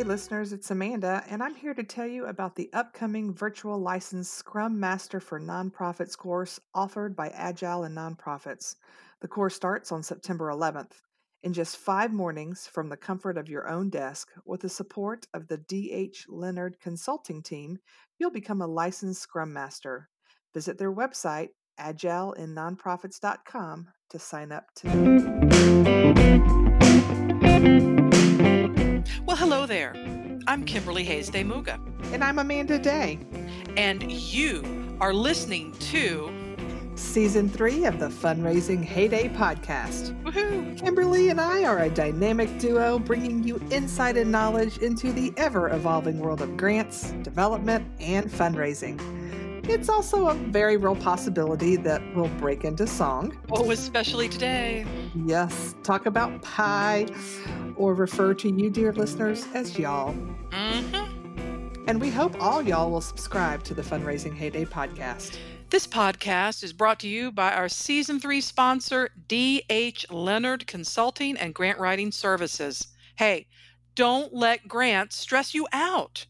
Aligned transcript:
Hey, 0.00 0.06
listeners, 0.06 0.54
it's 0.54 0.70
Amanda, 0.70 1.22
and 1.28 1.42
I'm 1.42 1.54
here 1.54 1.74
to 1.74 1.82
tell 1.82 2.06
you 2.06 2.24
about 2.24 2.56
the 2.56 2.70
upcoming 2.72 3.34
virtual 3.34 3.78
licensed 3.78 4.32
Scrum 4.32 4.80
Master 4.80 5.20
for 5.20 5.38
Nonprofits 5.38 6.16
course 6.16 6.58
offered 6.74 7.14
by 7.14 7.28
Agile 7.28 7.84
in 7.84 7.94
Nonprofits. 7.94 8.76
The 9.20 9.28
course 9.28 9.54
starts 9.54 9.92
on 9.92 10.02
September 10.02 10.46
11th. 10.46 10.92
In 11.42 11.52
just 11.52 11.76
five 11.76 12.14
mornings 12.14 12.66
from 12.66 12.88
the 12.88 12.96
comfort 12.96 13.36
of 13.36 13.50
your 13.50 13.68
own 13.68 13.90
desk, 13.90 14.30
with 14.46 14.62
the 14.62 14.70
support 14.70 15.26
of 15.34 15.48
the 15.48 15.58
D.H. 15.58 16.24
Leonard 16.30 16.80
Consulting 16.80 17.42
Team, 17.42 17.78
you'll 18.18 18.30
become 18.30 18.62
a 18.62 18.66
licensed 18.66 19.20
Scrum 19.20 19.52
Master. 19.52 20.08
Visit 20.54 20.78
their 20.78 20.94
website, 20.94 21.50
agileinnonprofits.com, 21.78 23.88
to 24.08 24.18
sign 24.18 24.50
up 24.50 24.64
today. 24.74 26.59
There. 29.70 29.94
I'm 30.48 30.64
Kimberly 30.64 31.04
Hays 31.04 31.28
de 31.28 31.44
Muga. 31.44 31.78
And 32.12 32.24
I'm 32.24 32.40
Amanda 32.40 32.76
Day. 32.76 33.20
And 33.76 34.10
you 34.10 34.64
are 35.00 35.14
listening 35.14 35.70
to 35.74 36.28
Season 36.96 37.48
3 37.48 37.84
of 37.84 38.00
the 38.00 38.08
Fundraising 38.08 38.82
Heyday 38.82 39.28
podcast. 39.28 40.20
Woohoo! 40.24 40.76
Kimberly 40.76 41.28
and 41.28 41.40
I 41.40 41.62
are 41.62 41.78
a 41.78 41.88
dynamic 41.88 42.58
duo 42.58 42.98
bringing 42.98 43.44
you 43.44 43.62
insight 43.70 44.16
and 44.16 44.32
knowledge 44.32 44.78
into 44.78 45.12
the 45.12 45.32
ever 45.36 45.68
evolving 45.68 46.18
world 46.18 46.42
of 46.42 46.56
grants, 46.56 47.12
development, 47.22 47.86
and 48.00 48.28
fundraising. 48.28 48.98
It's 49.70 49.88
also 49.88 50.26
a 50.26 50.34
very 50.34 50.76
real 50.76 50.96
possibility 50.96 51.76
that 51.76 52.02
we'll 52.16 52.26
break 52.40 52.64
into 52.64 52.88
song. 52.88 53.38
Oh, 53.52 53.70
especially 53.70 54.28
today. 54.28 54.84
Yes, 55.14 55.76
talk 55.84 56.06
about 56.06 56.42
pie, 56.42 57.06
or 57.76 57.94
refer 57.94 58.34
to 58.34 58.52
you, 58.52 58.68
dear 58.68 58.92
listeners, 58.92 59.46
as 59.54 59.78
y'all. 59.78 60.12
Mm-hmm. 60.50 61.84
And 61.86 62.00
we 62.00 62.10
hope 62.10 62.34
all 62.42 62.60
y'all 62.60 62.90
will 62.90 63.00
subscribe 63.00 63.62
to 63.62 63.72
the 63.72 63.82
Fundraising 63.82 64.34
Heyday 64.34 64.64
podcast. 64.64 65.38
This 65.70 65.86
podcast 65.86 66.64
is 66.64 66.72
brought 66.72 66.98
to 67.00 67.08
you 67.08 67.30
by 67.30 67.52
our 67.52 67.68
season 67.68 68.18
three 68.18 68.40
sponsor, 68.40 69.10
D.H. 69.28 70.10
Leonard 70.10 70.66
Consulting 70.66 71.36
and 71.36 71.54
Grant 71.54 71.78
Writing 71.78 72.10
Services. 72.10 72.88
Hey, 73.14 73.46
don't 73.94 74.34
let 74.34 74.66
grants 74.66 75.14
stress 75.14 75.54
you 75.54 75.68
out. 75.72 76.26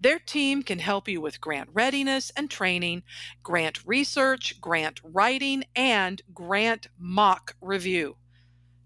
Their 0.00 0.18
team 0.18 0.62
can 0.62 0.78
help 0.78 1.08
you 1.08 1.20
with 1.20 1.42
grant 1.42 1.68
readiness 1.74 2.32
and 2.34 2.50
training, 2.50 3.02
grant 3.42 3.84
research, 3.84 4.58
grant 4.60 5.00
writing, 5.04 5.64
and 5.76 6.22
grant 6.32 6.86
mock 6.98 7.54
review. 7.60 8.16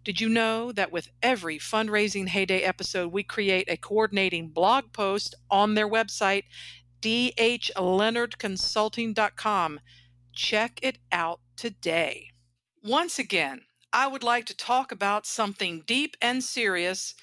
Did 0.03 0.21
you 0.21 0.29
know 0.29 0.73
that 0.73 0.91
with 0.93 1.09
every 1.23 1.59
fundraising 1.59 2.27
heyday 2.29 2.63
episode, 2.63 3.13
we 3.13 3.23
create 3.23 3.71
a 3.71 3.77
coordinating 3.77 4.49
blog 4.49 4.93
post 4.93 5.37
on 5.51 5.75
their 5.75 5.89
website, 5.89 6.45
dhleonardconsulting.com? 7.01 9.81
Check 10.33 10.81
it 10.83 10.99
out 11.13 11.39
today. 11.57 12.31
Once 12.83 13.21
again, 13.21 13.61
I 13.93 14.09
would 14.09 14.25
like 14.25 14.47
to 14.47 14.57
talk 14.57 14.91
about 14.91 15.27
something 15.27 15.85
deep 15.87 16.17
and 16.21 16.43
serious 16.43 17.15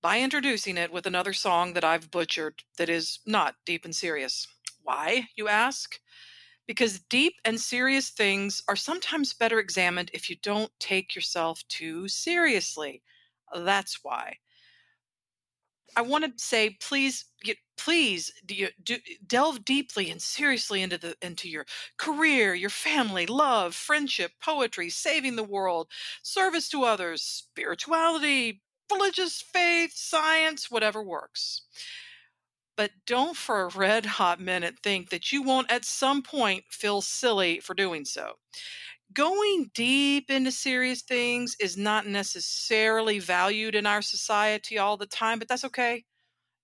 by 0.00 0.20
introducing 0.20 0.76
it 0.76 0.92
with 0.92 1.06
another 1.06 1.32
song 1.32 1.72
that 1.72 1.84
I've 1.84 2.10
butchered 2.10 2.62
that 2.76 2.88
is 2.88 3.18
not 3.26 3.56
deep 3.66 3.84
and 3.84 3.94
serious. 3.94 4.46
Why, 4.82 5.28
you 5.36 5.48
ask? 5.48 5.98
Because 6.66 7.00
deep 7.00 7.34
and 7.44 7.60
serious 7.60 8.10
things 8.10 8.62
are 8.68 8.76
sometimes 8.76 9.32
better 9.32 9.58
examined 9.58 10.10
if 10.12 10.30
you 10.30 10.36
don't 10.42 10.70
take 10.78 11.14
yourself 11.14 11.62
too 11.68 12.08
seriously. 12.08 13.02
That's 13.54 14.00
why. 14.02 14.36
I 15.96 16.02
want 16.02 16.24
to 16.24 16.32
say, 16.44 16.76
please, 16.80 17.24
please 17.76 18.32
do, 18.44 18.68
do, 18.84 18.98
delve 19.26 19.64
deeply 19.64 20.10
and 20.10 20.20
seriously 20.20 20.82
into 20.82 20.98
the 20.98 21.16
into 21.22 21.48
your 21.48 21.64
career, 21.96 22.54
your 22.54 22.70
family, 22.70 23.26
love, 23.26 23.74
friendship, 23.74 24.32
poetry, 24.40 24.90
saving 24.90 25.36
the 25.36 25.42
world, 25.42 25.88
service 26.22 26.68
to 26.68 26.84
others, 26.84 27.22
spirituality, 27.22 28.62
religious 28.90 29.40
faith, 29.40 29.92
science, 29.94 30.70
whatever 30.70 31.02
works. 31.02 31.62
But 32.76 32.92
don't 33.06 33.36
for 33.36 33.62
a 33.62 33.76
red 33.76 34.06
hot 34.06 34.40
minute 34.40 34.76
think 34.82 35.10
that 35.10 35.32
you 35.32 35.42
won't 35.42 35.70
at 35.70 35.84
some 35.84 36.22
point 36.22 36.64
feel 36.70 37.00
silly 37.00 37.58
for 37.60 37.74
doing 37.74 38.04
so. 38.04 38.34
Going 39.12 39.70
deep 39.74 40.30
into 40.30 40.52
serious 40.52 41.02
things 41.02 41.56
is 41.60 41.76
not 41.76 42.06
necessarily 42.06 43.18
valued 43.18 43.74
in 43.74 43.86
our 43.86 44.02
society 44.02 44.78
all 44.78 44.96
the 44.96 45.06
time, 45.06 45.38
but 45.38 45.48
that's 45.48 45.64
okay. 45.64 46.04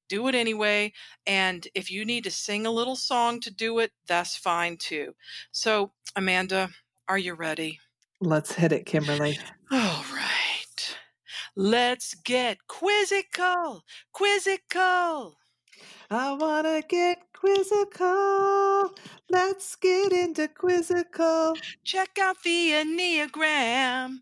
Do 0.09 0.29
it 0.29 0.35
anyway. 0.35 0.93
And 1.27 1.67
if 1.75 1.91
you 1.91 2.05
need 2.05 2.25
to 2.25 2.31
sing 2.31 2.67
a 2.67 2.71
little 2.71 2.97
song 2.97 3.41
to 3.41 3.51
do 3.51 3.79
it, 3.79 3.91
that's 4.07 4.37
fine 4.37 4.77
too. 4.77 5.15
So, 5.53 5.93
Amanda, 6.15 6.71
are 7.09 7.19
you 7.19 7.35
ready? 7.35 7.81
Let's 8.21 8.53
hit 8.53 8.73
it, 8.73 8.87
Kimberly. 8.87 9.39
All 9.73 10.05
right. 10.15 10.34
Let's 11.57 12.15
get 12.15 12.59
quizzical, 12.67 13.85
quizzical. 14.13 15.39
I 16.11 16.33
want 16.33 16.67
to 16.67 16.83
get 16.89 17.19
quizzical. 17.33 18.91
Let's 19.31 19.77
get 19.77 20.13
into 20.13 20.49
quizzical. 20.49 21.55
Check 21.85 22.19
out 22.21 22.43
the 22.43 22.71
Enneagram, 22.71 24.17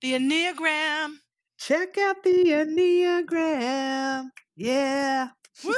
the 0.00 0.14
Enneagram. 0.14 1.16
Check 1.58 1.98
out 1.98 2.22
the 2.24 2.44
Enneagram. 2.46 4.30
Yeah. 4.56 5.28
Woo! 5.64 5.74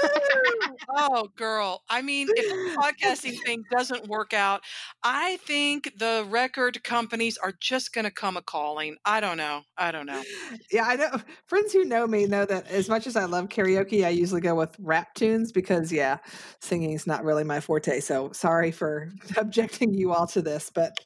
oh, 0.97 1.29
girl. 1.37 1.83
I 1.89 2.03
mean, 2.03 2.29
if 2.31 2.49
the 2.49 2.81
podcasting 2.81 3.43
thing 3.45 3.65
doesn't 3.71 4.09
work 4.09 4.33
out, 4.33 4.63
I 5.03 5.39
think 5.39 5.93
the 5.99 6.27
record 6.29 6.83
companies 6.85 7.39
are 7.39 7.53
just 7.61 7.93
going 7.93 8.05
to 8.05 8.11
come 8.11 8.37
a 8.37 8.43
calling. 8.43 8.97
I 9.05 9.21
don't 9.21 9.37
know. 9.37 9.63
I 9.77 9.93
don't 9.93 10.07
know. 10.07 10.23
Yeah, 10.71 10.85
I 10.85 10.97
know. 10.97 11.11
Friends 11.47 11.73
who 11.73 11.85
know 11.85 12.07
me 12.07 12.27
know 12.27 12.45
that 12.45 12.69
as 12.71 12.89
much 12.89 13.07
as 13.07 13.17
I 13.17 13.25
love 13.25 13.49
karaoke, 13.49 14.05
I 14.05 14.11
usually 14.11 14.41
go 14.41 14.55
with 14.55 14.77
rap 14.79 15.15
tunes 15.15 15.53
because, 15.53 15.93
yeah, 15.93 16.19
singing 16.61 16.93
is 16.93 17.07
not 17.07 17.25
really 17.25 17.45
my 17.45 17.61
forte. 17.61 18.01
So 18.01 18.33
sorry 18.33 18.71
for 18.71 19.11
objecting 19.37 19.95
you 19.95 20.13
all 20.13 20.27
to 20.29 20.43
this, 20.43 20.71
but 20.75 20.99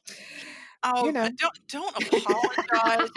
oh, 0.83 1.05
you 1.05 1.11
know, 1.11 1.23
uh, 1.23 1.29
don't 1.37 1.67
don't 1.67 2.13
apologize 2.13 3.09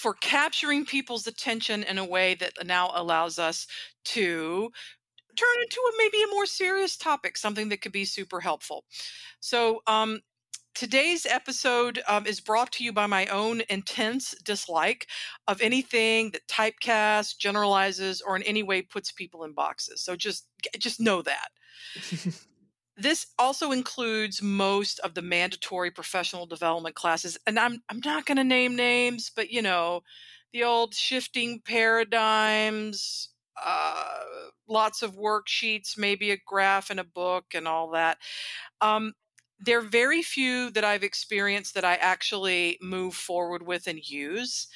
for 0.00 0.14
capturing 0.14 0.86
people's 0.86 1.26
attention 1.26 1.82
in 1.82 1.98
a 1.98 2.04
way 2.04 2.34
that 2.34 2.54
now 2.64 2.90
allows 2.94 3.38
us 3.38 3.66
to 4.02 4.70
turn 5.36 5.62
into 5.62 5.80
a 5.80 5.92
maybe 5.98 6.22
a 6.22 6.34
more 6.34 6.46
serious 6.46 6.96
topic, 6.96 7.36
something 7.36 7.68
that 7.70 7.80
could 7.80 7.92
be 7.92 8.04
super 8.04 8.40
helpful. 8.40 8.84
So, 9.40 9.80
um, 9.86 10.20
today's 10.74 11.26
episode 11.26 12.00
um, 12.08 12.26
is 12.26 12.40
brought 12.40 12.72
to 12.72 12.84
you 12.84 12.92
by 12.92 13.06
my 13.06 13.26
own 13.26 13.62
intense 13.68 14.34
dislike 14.44 15.06
of 15.48 15.60
anything 15.60 16.30
that 16.30 16.46
typecasts, 16.48 17.34
generalizes, 17.34 18.20
or 18.20 18.36
in 18.36 18.42
any 18.44 18.62
way 18.62 18.82
puts 18.82 19.12
people 19.12 19.44
in 19.44 19.52
boxes. 19.52 20.00
So 20.00 20.16
just 20.16 20.46
just 20.78 21.00
know 21.00 21.22
that. 21.22 21.48
this 22.96 23.26
also 23.38 23.72
includes 23.72 24.42
most 24.42 24.98
of 25.00 25.14
the 25.14 25.22
mandatory 25.22 25.90
professional 25.90 26.46
development 26.46 26.94
classes, 26.94 27.38
and 27.46 27.58
I'm 27.58 27.82
I'm 27.88 28.00
not 28.04 28.26
going 28.26 28.38
to 28.38 28.44
name 28.44 28.76
names, 28.76 29.30
but 29.34 29.50
you 29.50 29.62
know, 29.62 30.02
the 30.52 30.64
old 30.64 30.94
shifting 30.94 31.60
paradigms, 31.64 33.28
uh, 33.64 34.04
lots 34.68 35.02
of 35.02 35.16
worksheets, 35.16 35.98
maybe 35.98 36.30
a 36.30 36.38
graph 36.46 36.90
and 36.90 37.00
a 37.00 37.04
book 37.04 37.46
and 37.54 37.66
all 37.66 37.90
that. 37.90 38.18
Um, 38.80 39.12
there 39.60 39.78
are 39.78 39.82
very 39.82 40.22
few 40.22 40.70
that 40.70 40.84
I've 40.84 41.02
experienced 41.02 41.74
that 41.74 41.84
I 41.84 41.96
actually 41.96 42.78
move 42.80 43.14
forward 43.14 43.66
with 43.66 43.86
and 43.86 43.98
use 43.98 44.68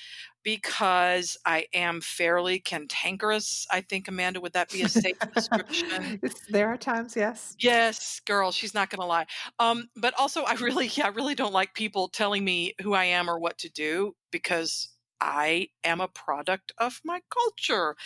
because 0.43 1.39
I 1.47 1.67
am 1.73 2.03
fairly 2.03 2.59
cantankerous. 2.59 3.67
I 3.73 3.81
think, 3.81 4.09
Amanda, 4.09 4.43
would 4.43 4.53
that 4.53 4.71
be 4.71 4.83
a 4.83 4.89
safe 4.89 5.19
description? 5.35 6.21
there 6.51 6.69
are 6.69 6.77
times, 6.77 7.17
yes. 7.17 7.57
Yes, 7.59 8.21
girl, 8.27 8.53
she's 8.53 8.75
not 8.75 8.91
going 8.91 9.01
to 9.01 9.07
lie. 9.07 9.27
Um, 9.59 9.89
but 9.97 10.13
also, 10.19 10.43
I 10.43 10.53
really, 10.55 10.89
yeah, 10.89 11.07
I 11.07 11.11
really 11.11 11.35
don't 11.35 11.55
like 11.55 11.73
people 11.75 12.09
telling 12.09 12.45
me 12.45 12.75
who 12.83 12.93
I 12.93 13.05
am 13.05 13.29
or 13.29 13.39
what 13.39 13.57
to 13.59 13.71
do 13.71 14.15
because 14.31 14.94
I 15.25 15.71
am 15.83 16.01
a 16.01 16.09
product 16.09 16.73
of 16.79 17.01
my 17.05 17.23
culture. 17.31 17.97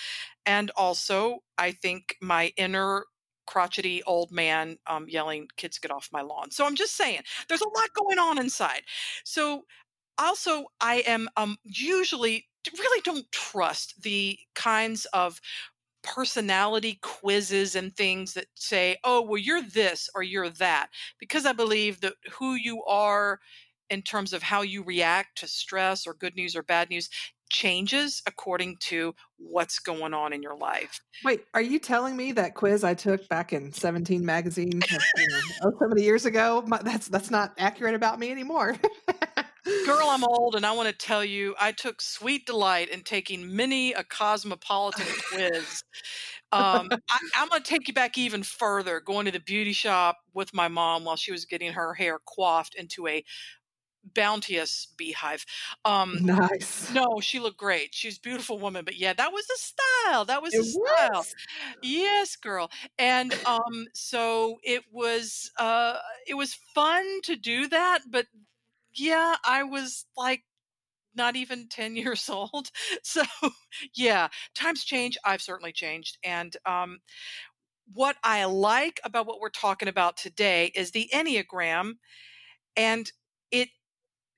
And 0.47 0.71
also, 0.77 1.41
I 1.59 1.73
think 1.73 2.17
my 2.23 2.53
inner 2.57 3.05
crotchety 3.47 4.03
old 4.05 4.31
man 4.31 4.79
um, 4.87 5.07
yelling, 5.09 5.49
kids 5.57 5.79
get 5.79 5.91
off 5.91 6.11
my 6.13 6.23
lawn. 6.23 6.51
So 6.51 6.65
I'm 6.65 6.77
just 6.77 6.97
saying, 6.97 7.23
there's 7.49 7.63
a 7.63 7.69
lot 7.69 7.93
going 7.95 8.19
on 8.19 8.39
inside. 8.39 8.83
So 9.25 9.65
also, 10.19 10.67
I 10.81 11.03
am 11.07 11.29
um, 11.37 11.57
usually 11.65 12.47
really 12.79 13.03
don't 13.03 13.31
trust 13.33 14.03
the 14.03 14.39
kinds 14.55 15.07
of 15.07 15.41
personality 16.03 16.99
quizzes 17.03 17.75
and 17.75 17.95
things 17.97 18.35
that 18.35 18.47
say, 18.55 18.97
oh, 19.05 19.23
well, 19.23 19.39
you're 19.39 19.63
this 19.63 20.09
or 20.15 20.23
you're 20.23 20.51
that, 20.51 20.89
because 21.19 21.47
I 21.47 21.53
believe 21.53 22.01
that 22.01 22.15
who 22.39 22.55
you 22.55 22.85
are 22.85 23.41
in 23.91 24.03
terms 24.03 24.33
of 24.33 24.43
how 24.43 24.63
you 24.63 24.83
react 24.83 25.39
to 25.39 25.49
stress 25.49 26.07
or 26.07 26.15
good 26.15 26.37
news 26.37 26.57
or 26.57 26.63
bad 26.63 26.91
news 26.91 27.09
changes 27.51 28.23
according 28.27 28.77
to 28.77 29.15
what's 29.39 29.79
going 29.79 30.15
on 30.15 30.33
in 30.33 30.43
your 30.43 30.57
life. 30.57 31.01
Wait, 31.25 31.45
are 31.55 31.63
you 31.63 31.79
telling 31.79 32.17
me 32.17 32.33
that 32.33 32.55
quiz 32.55 32.85
I 32.85 32.95
took 32.95 33.27
back 33.29 33.53
in 33.53 33.73
17 33.73 34.25
magazine, 34.25 34.73
you 35.17 35.29
know, 35.29 35.41
oh, 35.65 35.73
so 35.81 35.89
many 35.89 36.03
years 36.03 36.27
ago, 36.27 36.63
my, 36.67 36.81
that's 36.83 37.09
that's 37.09 37.31
not 37.31 37.53
accurate 37.59 37.95
about 37.95 38.19
me 38.19 38.31
anymore? 38.31 38.77
Girl, 39.87 40.09
I'm 40.09 40.25
old, 40.29 40.55
and 40.55 40.65
I 40.65 40.73
want 40.73 40.89
to 40.89 40.95
tell 40.95 41.25
you, 41.25 41.55
I 41.61 41.73
took 41.73 42.01
sweet 42.01 42.47
delight 42.47 42.91
in 42.91 43.03
taking 43.03 43.55
many 43.55 43.93
a 43.93 44.05
cosmopolitan 44.05 45.07
quiz. 45.31 45.85
Um, 46.51 46.89
I, 47.11 47.19
I'm 47.37 47.49
going 47.49 47.63
to 47.63 47.69
take 47.69 47.89
you 47.89 47.95
back 47.95 48.17
even 48.17 48.43
further, 48.43 49.01
going 49.01 49.27
to 49.27 49.33
the 49.33 49.41
beauty 49.41 49.73
shop 49.73 50.19
with 50.33 50.55
my 50.55 50.69
mom 50.69 51.05
while 51.05 51.17
she 51.17 51.31
was 51.31 51.45
getting 51.45 51.73
her 51.73 51.93
hair 51.93 52.19
coiffed 52.25 52.75
into 52.75 53.07
a 53.07 53.23
bounteous 54.15 54.87
beehive. 54.97 55.45
Um, 55.85 56.19
nice. 56.21 56.91
No, 56.93 57.21
she 57.21 57.41
looked 57.41 57.59
great. 57.59 57.95
She's 57.95 58.19
a 58.19 58.21
beautiful 58.21 58.59
woman, 58.59 58.85
but 58.85 58.97
yeah, 58.97 59.13
that 59.13 59.33
was 59.33 59.47
the 59.47 59.59
style. 59.59 60.25
That 60.25 60.43
was 60.43 60.55
It 60.55 60.59
the 60.59 60.65
style. 60.65 61.11
was. 61.15 61.35
Yes, 61.83 62.37
girl. 62.37 62.71
And 62.99 63.35
um, 63.47 63.87
so 63.95 64.59
it 64.63 64.85
was. 64.93 65.51
Uh, 65.59 65.99
it 66.27 66.35
was 66.35 66.55
fun 66.75 67.21
to 67.23 67.37
do 67.37 67.69
that, 67.69 68.01
but 68.11 68.27
yeah, 68.95 69.37
I 69.45 69.63
was 69.65 70.07
like 70.17 70.45
not 71.15 71.37
even 71.37 71.69
10 71.69 71.97
years 71.97 72.29
old. 72.29 72.71
So, 73.03 73.23
yeah, 73.95 74.29
times 74.55 74.85
change. 74.85 75.19
I've 75.25 75.43
certainly 75.43 75.73
changed. 75.73 76.19
And 76.25 76.57
um, 76.67 76.99
what 77.93 78.17
I 78.23 78.45
like 78.45 79.01
about 79.05 79.27
what 79.27 79.41
we're 79.41 79.49
talking 79.51 79.89
about 79.89 80.17
today 80.17 80.73
is 80.75 80.91
the 80.91 81.11
Enneagram. 81.13 81.95
And 82.77 83.11
it 83.51 83.69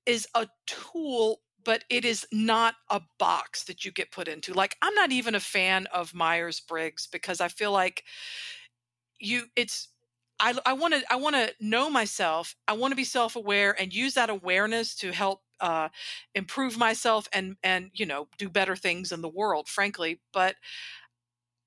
is 0.06 0.26
a 0.34 0.48
tool, 0.66 1.40
but 1.64 1.84
it 1.90 2.04
is 2.04 2.26
not 2.32 2.74
a 2.90 3.00
box 3.18 3.64
that 3.64 3.84
you 3.84 3.92
get 3.92 4.10
put 4.12 4.28
into. 4.28 4.54
Like, 4.54 4.76
I'm 4.82 4.94
not 4.94 5.12
even 5.12 5.34
a 5.34 5.40
fan 5.40 5.86
of 5.86 6.14
Myers 6.14 6.60
Briggs 6.60 7.06
because 7.06 7.40
I 7.40 7.48
feel 7.48 7.72
like 7.72 8.04
you, 9.18 9.44
it's, 9.56 9.88
I, 10.38 10.54
I 10.64 10.72
want 10.72 10.94
to 10.94 11.02
I 11.10 11.16
want 11.16 11.36
to 11.36 11.52
know 11.60 11.90
myself. 11.90 12.56
I 12.66 12.72
want 12.72 12.92
to 12.92 12.96
be 12.96 13.04
self-aware 13.04 13.78
and 13.78 13.92
use 13.92 14.14
that 14.14 14.30
awareness 14.30 14.94
to 14.96 15.12
help 15.12 15.42
uh, 15.60 15.90
improve 16.34 16.78
myself 16.78 17.28
and 17.34 17.56
and 17.62 17.90
you 17.92 18.06
know 18.06 18.26
do 18.38 18.48
better 18.48 18.74
things 18.74 19.12
in 19.12 19.20
the 19.20 19.28
world. 19.28 19.68
Frankly, 19.68 20.22
but 20.32 20.56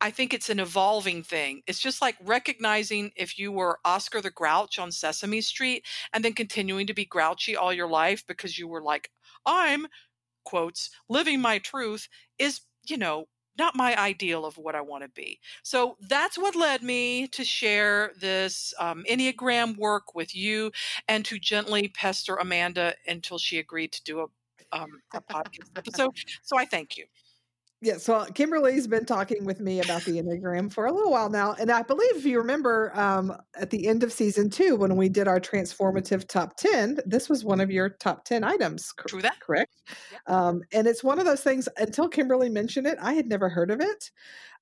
I 0.03 0.11
think 0.11 0.33
it's 0.33 0.49
an 0.49 0.59
evolving 0.59 1.23
thing. 1.23 1.61
It's 1.65 1.79
just 1.79 2.01
like 2.01 2.17
recognizing 2.21 3.13
if 3.15 3.39
you 3.39 3.53
were 3.53 3.79
Oscar 3.85 4.19
the 4.19 4.29
Grouch 4.29 4.77
on 4.77 4.91
Sesame 4.91 5.39
Street 5.39 5.85
and 6.11 6.25
then 6.25 6.33
continuing 6.33 6.87
to 6.87 6.93
be 6.93 7.05
grouchy 7.05 7.55
all 7.55 7.71
your 7.71 7.87
life 7.87 8.27
because 8.27 8.59
you 8.59 8.67
were 8.67 8.81
like, 8.81 9.09
I'm 9.45 9.87
quotes 10.43 10.89
living 11.07 11.39
my 11.39 11.57
truth 11.57 12.09
is 12.37 12.59
you 12.85 12.97
know 12.97 13.27
not 13.57 13.77
my 13.77 13.97
ideal 13.97 14.45
of 14.45 14.57
what 14.57 14.75
I 14.75 14.81
want 14.81 15.03
to 15.03 15.09
be. 15.09 15.39
So 15.61 15.95
that's 16.01 16.37
what 16.37 16.55
led 16.55 16.83
me 16.83 17.27
to 17.27 17.45
share 17.45 18.11
this 18.19 18.73
um, 18.79 19.05
Enneagram 19.09 19.77
work 19.77 20.15
with 20.15 20.35
you 20.35 20.71
and 21.07 21.23
to 21.25 21.39
gently 21.39 21.87
pester 21.87 22.35
Amanda 22.35 22.95
until 23.07 23.37
she 23.37 23.59
agreed 23.59 23.93
to 23.93 24.03
do 24.03 24.19
a, 24.21 24.77
um, 24.77 25.01
a 25.13 25.21
podcast 25.21 25.69
episode. 25.77 26.11
So 26.41 26.57
I 26.57 26.65
thank 26.65 26.97
you. 26.97 27.05
Yeah, 27.83 27.97
so 27.97 28.23
Kimberly's 28.33 28.87
been 28.87 29.03
talking 29.03 29.43
with 29.43 29.59
me 29.59 29.81
about 29.81 30.05
the 30.05 30.13
Enneagram 30.13 30.71
for 30.71 30.85
a 30.85 30.93
little 30.93 31.11
while 31.11 31.29
now. 31.29 31.53
And 31.59 31.69
I 31.69 31.81
believe 31.81 32.15
if 32.15 32.23
you 32.23 32.37
remember 32.37 32.97
um, 32.97 33.35
at 33.59 33.71
the 33.71 33.89
end 33.89 34.03
of 34.03 34.13
season 34.13 34.49
two, 34.49 34.77
when 34.77 34.95
we 34.95 35.09
did 35.09 35.27
our 35.27 35.37
transformative 35.37 36.25
top 36.29 36.55
10, 36.55 36.99
this 37.05 37.27
was 37.27 37.43
one 37.43 37.59
of 37.59 37.69
your 37.69 37.89
top 37.89 38.23
10 38.23 38.45
items. 38.45 38.93
True 39.05 39.21
that. 39.21 39.37
Correct. 39.41 39.81
Um, 40.27 40.61
and 40.71 40.87
it's 40.87 41.03
one 41.03 41.19
of 41.19 41.25
those 41.25 41.41
things, 41.41 41.67
until 41.75 42.07
Kimberly 42.07 42.47
mentioned 42.47 42.87
it, 42.87 42.97
I 43.01 43.15
had 43.15 43.27
never 43.27 43.49
heard 43.49 43.69
of 43.69 43.81
it. 43.81 44.11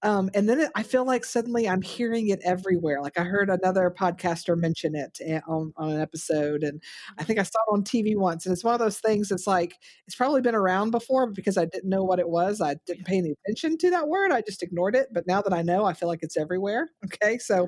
Um, 0.03 0.29
and 0.33 0.49
then 0.49 0.59
it, 0.61 0.71
I 0.75 0.83
feel 0.83 1.05
like 1.05 1.25
suddenly 1.25 1.67
I'm 1.69 1.81
hearing 1.81 2.29
it 2.29 2.39
everywhere. 2.43 3.01
Like 3.01 3.19
I 3.19 3.23
heard 3.23 3.49
another 3.49 3.93
podcaster 3.97 4.57
mention 4.57 4.95
it 4.95 5.19
on, 5.47 5.73
on 5.77 5.91
an 5.91 6.01
episode, 6.01 6.63
and 6.63 6.81
I 7.17 7.23
think 7.23 7.39
I 7.39 7.43
saw 7.43 7.59
it 7.67 7.73
on 7.73 7.83
TV 7.83 8.17
once. 8.17 8.45
And 8.45 8.53
it's 8.53 8.63
one 8.63 8.73
of 8.73 8.79
those 8.79 8.99
things 8.99 9.29
that's 9.29 9.47
like, 9.47 9.75
it's 10.07 10.15
probably 10.15 10.41
been 10.41 10.55
around 10.55 10.91
before, 10.91 11.27
but 11.27 11.35
because 11.35 11.57
I 11.57 11.65
didn't 11.65 11.89
know 11.89 12.03
what 12.03 12.19
it 12.19 12.29
was, 12.29 12.61
I 12.61 12.75
didn't 12.85 13.05
pay 13.05 13.17
any 13.17 13.33
attention 13.45 13.77
to 13.79 13.89
that 13.91 14.07
word. 14.07 14.31
I 14.31 14.41
just 14.41 14.63
ignored 14.63 14.95
it. 14.95 15.07
But 15.11 15.27
now 15.27 15.41
that 15.41 15.53
I 15.53 15.61
know, 15.61 15.85
I 15.85 15.93
feel 15.93 16.09
like 16.09 16.23
it's 16.23 16.37
everywhere. 16.37 16.89
Okay. 17.21 17.37
So, 17.39 17.67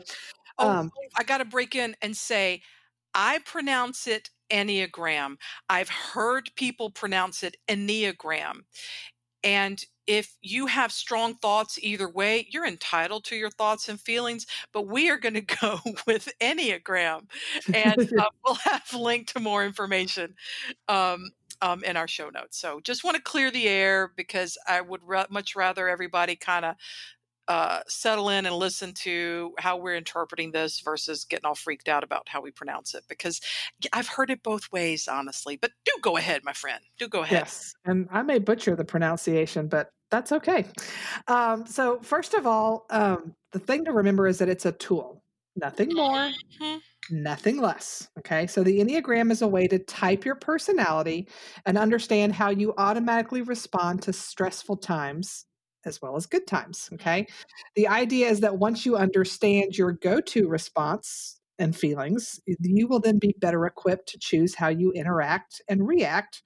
Oh, 0.57 0.69
um, 0.69 0.91
I 1.17 1.23
got 1.23 1.39
to 1.39 1.45
break 1.45 1.75
in 1.75 1.95
and 2.01 2.15
say, 2.15 2.61
I 3.13 3.39
pronounce 3.45 4.07
it 4.07 4.29
Enneagram. 4.51 5.35
I've 5.69 5.89
heard 5.89 6.49
people 6.55 6.91
pronounce 6.91 7.43
it 7.43 7.57
Enneagram. 7.67 8.61
And 9.43 9.83
if 10.05 10.35
you 10.41 10.67
have 10.67 10.91
strong 10.91 11.35
thoughts 11.35 11.79
either 11.81 12.09
way, 12.09 12.47
you're 12.49 12.67
entitled 12.67 13.23
to 13.25 13.35
your 13.35 13.49
thoughts 13.49 13.89
and 13.89 13.99
feelings, 13.99 14.45
but 14.71 14.87
we 14.87 15.09
are 15.09 15.17
going 15.17 15.33
to 15.35 15.41
go 15.41 15.79
with 16.05 16.29
Enneagram. 16.41 17.27
And 17.73 18.11
uh, 18.19 18.25
we'll 18.45 18.55
have 18.55 18.83
a 18.93 18.97
link 18.97 19.27
to 19.33 19.39
more 19.39 19.65
information 19.65 20.35
um, 20.87 21.31
um, 21.61 21.83
in 21.83 21.95
our 21.95 22.07
show 22.07 22.29
notes. 22.29 22.57
So 22.57 22.81
just 22.81 23.03
want 23.03 23.15
to 23.15 23.21
clear 23.21 23.49
the 23.51 23.67
air 23.67 24.11
because 24.15 24.57
I 24.67 24.81
would 24.81 25.01
ra- 25.03 25.25
much 25.29 25.55
rather 25.55 25.87
everybody 25.87 26.35
kind 26.35 26.65
of 26.65 26.75
uh, 27.47 27.81
settle 27.87 28.29
in 28.29 28.45
and 28.45 28.55
listen 28.55 28.93
to 28.93 29.53
how 29.59 29.77
we're 29.77 29.95
interpreting 29.95 30.51
this 30.51 30.79
versus 30.79 31.25
getting 31.25 31.45
all 31.45 31.55
freaked 31.55 31.89
out 31.89 32.03
about 32.03 32.29
how 32.29 32.41
we 32.41 32.51
pronounce 32.51 32.95
it 32.95 33.03
because 33.07 33.41
I've 33.91 34.07
heard 34.07 34.29
it 34.29 34.43
both 34.43 34.71
ways, 34.71 35.07
honestly. 35.07 35.57
But 35.57 35.71
do 35.85 35.91
go 36.01 36.17
ahead, 36.17 36.43
my 36.43 36.53
friend. 36.53 36.83
Do 36.97 37.07
go 37.07 37.23
ahead. 37.23 37.43
Yes, 37.43 37.73
and 37.85 38.07
I 38.11 38.21
may 38.21 38.39
butcher 38.39 38.75
the 38.75 38.85
pronunciation, 38.85 39.67
but 39.67 39.89
that's 40.11 40.31
okay. 40.31 40.65
Um, 41.27 41.65
so, 41.65 41.99
first 42.01 42.33
of 42.33 42.45
all, 42.45 42.85
um, 42.89 43.33
the 43.51 43.59
thing 43.59 43.85
to 43.85 43.91
remember 43.91 44.27
is 44.27 44.39
that 44.39 44.49
it's 44.49 44.65
a 44.65 44.71
tool, 44.73 45.23
nothing 45.55 45.93
more, 45.93 46.31
Mhm. 46.59 46.81
nothing 47.09 47.57
less. 47.57 48.09
Okay, 48.19 48.47
so 48.47 48.63
the 48.63 48.79
Enneagram 48.79 49.31
is 49.31 49.41
a 49.41 49.47
way 49.47 49.67
to 49.67 49.79
type 49.79 50.25
your 50.25 50.35
personality 50.35 51.27
and 51.65 51.77
understand 51.77 52.33
how 52.33 52.49
you 52.49 52.73
automatically 52.77 53.41
respond 53.41 54.01
to 54.03 54.13
stressful 54.13 54.77
times 54.77 55.45
as 55.85 56.01
well 56.01 56.15
as 56.15 56.25
good 56.25 56.47
times. 56.47 56.85
Mm-hmm. 56.85 56.95
Okay, 56.95 57.27
the 57.75 57.87
idea 57.87 58.29
is 58.29 58.39
that 58.41 58.57
once 58.57 58.85
you 58.85 58.95
understand 58.95 59.77
your 59.77 59.93
go 59.93 60.19
to 60.21 60.47
response 60.47 61.39
and 61.59 61.75
feelings, 61.75 62.39
you 62.45 62.87
will 62.87 62.99
then 62.99 63.19
be 63.19 63.35
better 63.39 63.65
equipped 63.65 64.09
to 64.09 64.17
choose 64.19 64.55
how 64.55 64.69
you 64.69 64.91
interact 64.91 65.61
and 65.67 65.87
react 65.87 66.41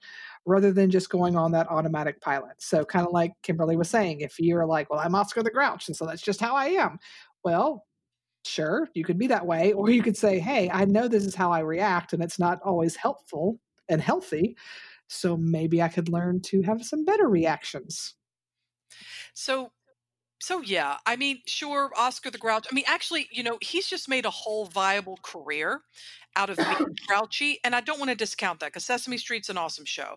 rather 0.46 0.72
than 0.72 0.90
just 0.90 1.10
going 1.10 1.36
on 1.36 1.52
that 1.52 1.70
automatic 1.70 2.20
pilot. 2.20 2.54
So, 2.58 2.84
kind 2.84 3.06
of 3.06 3.12
like 3.12 3.32
Kimberly 3.42 3.76
was 3.76 3.90
saying, 3.90 4.20
if 4.20 4.38
you're 4.38 4.66
like, 4.66 4.90
well, 4.90 5.00
I'm 5.00 5.14
Oscar 5.14 5.42
the 5.42 5.50
Grouch, 5.50 5.88
and 5.88 5.96
so 5.96 6.06
that's 6.06 6.22
just 6.22 6.40
how 6.40 6.54
I 6.54 6.66
am. 6.66 6.98
Well, 7.44 7.86
sure, 8.44 8.88
you 8.94 9.04
could 9.04 9.18
be 9.18 9.28
that 9.28 9.46
way. 9.46 9.72
Or 9.78 9.90
you 9.90 10.02
could 10.02 10.16
say, 10.16 10.38
hey, 10.38 10.70
I 10.70 10.84
know 10.84 11.08
this 11.08 11.24
is 11.24 11.34
how 11.34 11.52
I 11.52 11.60
react, 11.60 12.12
and 12.12 12.22
it's 12.22 12.38
not 12.38 12.60
always 12.62 12.96
helpful 12.96 13.60
and 13.88 14.00
healthy. 14.00 14.56
So 15.08 15.36
maybe 15.36 15.82
I 15.82 15.88
could 15.88 16.08
learn 16.08 16.40
to 16.42 16.62
have 16.62 16.84
some 16.84 17.04
better 17.04 17.28
reactions. 17.28 18.14
So, 19.38 19.70
so 20.40 20.60
yeah, 20.62 20.96
I 21.06 21.14
mean, 21.14 21.42
sure, 21.46 21.92
Oscar 21.96 22.28
the 22.28 22.38
Grouch. 22.38 22.66
I 22.68 22.74
mean, 22.74 22.84
actually, 22.88 23.28
you 23.30 23.44
know, 23.44 23.56
he's 23.60 23.86
just 23.86 24.08
made 24.08 24.26
a 24.26 24.30
whole 24.30 24.66
viable 24.66 25.16
career 25.22 25.82
out 26.34 26.50
of 26.50 26.56
being 26.56 26.96
grouchy, 27.06 27.60
and 27.62 27.72
I 27.72 27.80
don't 27.80 28.00
want 28.00 28.10
to 28.10 28.16
discount 28.16 28.58
that 28.58 28.66
because 28.66 28.84
Sesame 28.84 29.16
Street's 29.16 29.48
an 29.48 29.56
awesome 29.56 29.84
show. 29.84 30.16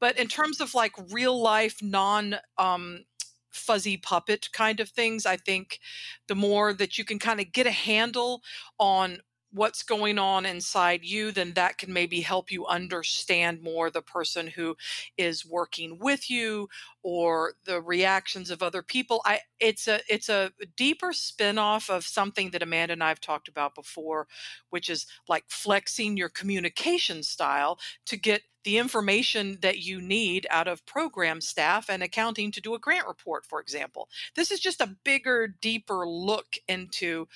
But 0.00 0.16
in 0.16 0.28
terms 0.28 0.60
of 0.60 0.72
like 0.72 0.92
real 1.10 1.42
life, 1.42 1.82
non 1.82 2.36
um, 2.58 3.06
fuzzy 3.50 3.96
puppet 3.96 4.48
kind 4.52 4.78
of 4.78 4.88
things, 4.88 5.26
I 5.26 5.36
think 5.36 5.80
the 6.28 6.36
more 6.36 6.72
that 6.72 6.96
you 6.96 7.04
can 7.04 7.18
kind 7.18 7.40
of 7.40 7.50
get 7.50 7.66
a 7.66 7.72
handle 7.72 8.40
on 8.78 9.18
what's 9.52 9.82
going 9.82 10.18
on 10.18 10.46
inside 10.46 11.04
you, 11.04 11.32
then 11.32 11.52
that 11.54 11.78
can 11.78 11.92
maybe 11.92 12.20
help 12.20 12.50
you 12.50 12.66
understand 12.66 13.62
more 13.62 13.90
the 13.90 14.02
person 14.02 14.46
who 14.46 14.76
is 15.16 15.44
working 15.44 15.98
with 15.98 16.30
you 16.30 16.68
or 17.02 17.54
the 17.64 17.80
reactions 17.80 18.50
of 18.50 18.62
other 18.62 18.82
people. 18.82 19.22
I 19.24 19.40
it's 19.58 19.88
a 19.88 20.00
it's 20.08 20.28
a 20.28 20.52
deeper 20.76 21.12
spin-off 21.12 21.90
of 21.90 22.04
something 22.04 22.50
that 22.50 22.62
Amanda 22.62 22.92
and 22.92 23.02
I 23.02 23.08
have 23.08 23.20
talked 23.20 23.48
about 23.48 23.74
before, 23.74 24.26
which 24.70 24.88
is 24.88 25.06
like 25.28 25.44
flexing 25.48 26.16
your 26.16 26.28
communication 26.28 27.22
style 27.22 27.78
to 28.06 28.16
get 28.16 28.42
the 28.64 28.76
information 28.76 29.56
that 29.62 29.78
you 29.78 30.00
need 30.02 30.46
out 30.50 30.68
of 30.68 30.84
program 30.84 31.40
staff 31.40 31.88
and 31.88 32.02
accounting 32.02 32.52
to 32.52 32.60
do 32.60 32.74
a 32.74 32.78
grant 32.78 33.06
report, 33.06 33.46
for 33.46 33.60
example. 33.60 34.08
This 34.34 34.50
is 34.50 34.60
just 34.60 34.82
a 34.82 34.96
bigger, 35.02 35.48
deeper 35.48 36.06
look 36.06 36.56
into 36.68 37.26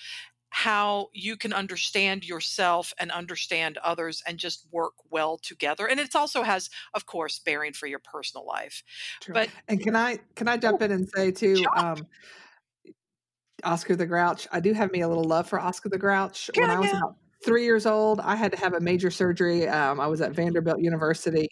how 0.54 1.08
you 1.12 1.36
can 1.36 1.52
understand 1.52 2.24
yourself 2.24 2.94
and 2.98 3.10
understand 3.10 3.76
others 3.78 4.22
and 4.26 4.38
just 4.38 4.68
work 4.72 4.94
well 5.10 5.36
together 5.36 5.86
and 5.88 5.98
it 5.98 6.14
also 6.14 6.42
has 6.42 6.70
of 6.94 7.06
course 7.06 7.40
bearing 7.40 7.72
for 7.72 7.88
your 7.88 7.98
personal 7.98 8.46
life 8.46 8.84
True. 9.20 9.40
but 9.40 9.50
And 9.68 9.80
can 9.82 9.96
I 9.96 10.18
can 10.34 10.48
I 10.48 10.56
jump 10.56 10.82
in 10.82 10.90
and 10.92 11.08
say 11.08 11.30
too, 11.30 11.68
um, 11.72 12.06
Oscar 13.62 13.96
the 13.96 14.06
Grouch. 14.06 14.46
I 14.52 14.60
do 14.60 14.72
have 14.72 14.92
me 14.92 15.00
a 15.00 15.08
little 15.08 15.24
love 15.24 15.48
for 15.48 15.60
Oscar 15.60 15.88
the 15.88 15.98
Grouch. 15.98 16.50
When 16.54 16.70
I 16.70 16.78
was 16.78 16.92
Yeah. 16.92 16.92
about 16.92 17.16
three 17.44 17.64
years 17.64 17.86
old, 17.86 18.20
I 18.20 18.36
had 18.36 18.52
to 18.52 18.58
have 18.58 18.74
a 18.74 18.80
major 18.80 19.10
surgery. 19.10 19.68
Um, 19.68 20.00
I 20.00 20.06
was 20.06 20.20
at 20.20 20.32
Vanderbilt 20.32 20.80
University, 20.80 21.48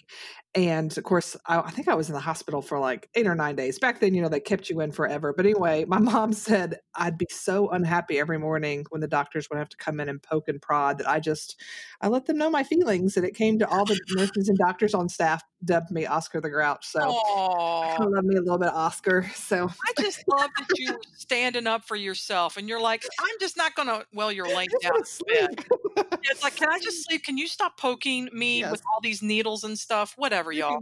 and 0.54 0.96
of 0.98 1.04
course, 1.04 1.34
I, 1.46 1.60
I, 1.60 1.70
think 1.70 1.88
I 1.88 1.94
was 1.94 2.08
in 2.08 2.14
the 2.14 2.20
hospital 2.20 2.60
for 2.60 2.78
like 2.78 3.08
eight 3.14 3.26
or 3.26 3.34
nine 3.34 3.56
days. 3.56 3.78
Back 3.78 4.00
then, 4.00 4.14
you 4.14 4.20
know, 4.20 4.28
they 4.28 4.40
kept 4.40 4.68
you 4.68 4.80
in 4.80 4.92
forever. 4.92 5.32
But 5.34 5.46
anyway, 5.46 5.86
my 5.86 5.98
mom 6.12 6.34
said 6.34 6.78
I'd 6.94 7.16
be 7.16 7.26
so 7.30 7.70
unhappy 7.70 8.18
every 8.18 8.38
morning 8.38 8.84
when 8.90 9.00
the 9.00 9.08
doctors 9.08 9.48
would 9.48 9.58
have 9.58 9.70
to 9.70 9.76
come 9.78 9.98
in 9.98 10.10
and 10.10 10.22
poke 10.22 10.48
and 10.48 10.60
prod 10.60 10.98
that 10.98 11.08
I 11.08 11.20
just, 11.20 11.58
I 12.02 12.08
let 12.08 12.26
them 12.26 12.36
know 12.36 12.50
my 12.50 12.64
feelings. 12.64 13.16
And 13.16 13.24
it 13.24 13.34
came 13.34 13.58
to 13.60 13.68
all 13.68 13.86
the 13.86 13.98
nurses 14.10 14.50
and 14.50 14.58
doctors 14.58 14.92
on 14.92 15.08
staff 15.08 15.42
dubbed 15.64 15.90
me 15.90 16.06
Oscar 16.06 16.40
the 16.40 16.50
Grouch. 16.50 16.86
So 16.86 17.00
I 17.00 17.96
love 18.00 18.24
me 18.24 18.36
a 18.36 18.40
little 18.40 18.58
bit 18.58 18.68
of 18.68 18.74
Oscar. 18.74 19.30
So 19.42 19.68
I 19.68 20.02
just 20.02 20.24
love 20.28 20.50
that 20.56 20.78
you 20.78 20.92
are 20.92 21.00
standing 21.14 21.66
up 21.66 21.84
for 21.84 21.96
yourself 21.96 22.56
and 22.56 22.68
you're 22.68 22.80
like, 22.80 23.04
I'm 23.20 23.34
just 23.38 23.56
not 23.56 23.74
going 23.74 23.88
to, 23.88 24.06
well, 24.14 24.32
you're 24.32 24.46
laying 24.56 24.70
down. 24.80 24.92
it's 24.96 26.42
like, 26.42 26.56
can 26.56 26.70
I 26.70 26.78
just 26.78 27.04
sleep? 27.04 27.24
Can 27.24 27.36
you 27.36 27.46
stop 27.48 27.76
poking 27.76 28.30
me 28.32 28.60
yes. 28.60 28.70
with 28.70 28.82
all 28.90 29.00
these 29.02 29.20
needles 29.20 29.64
and 29.64 29.78
stuff? 29.78 30.14
Whatever, 30.16 30.41
y'all. 30.50 30.80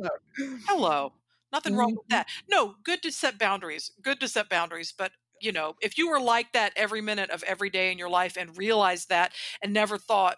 Hello. 0.67 1.13
Nothing 1.53 1.75
wrong 1.75 1.91
with 1.91 2.07
mm-hmm. 2.07 2.15
that. 2.15 2.29
No, 2.49 2.77
good 2.85 3.03
to 3.03 3.13
set 3.13 3.39
boundaries. 3.39 3.91
Good 4.01 4.21
to 4.21 4.29
set 4.29 4.49
boundaries. 4.49 4.95
But 4.97 5.13
you 5.41 5.53
know, 5.53 5.75
if 5.81 5.99
you 5.99 6.09
were 6.09 6.21
like 6.21 6.53
that 6.53 6.73
every 6.77 7.01
minute 7.01 7.31
of 7.31 7.43
every 7.45 7.71
day 7.71 7.91
in 7.91 7.99
your 7.99 8.11
life 8.11 8.37
and 8.37 8.57
realized 8.57 9.09
that 9.09 9.33
and 9.63 9.73
never 9.73 9.99
thought, 9.99 10.37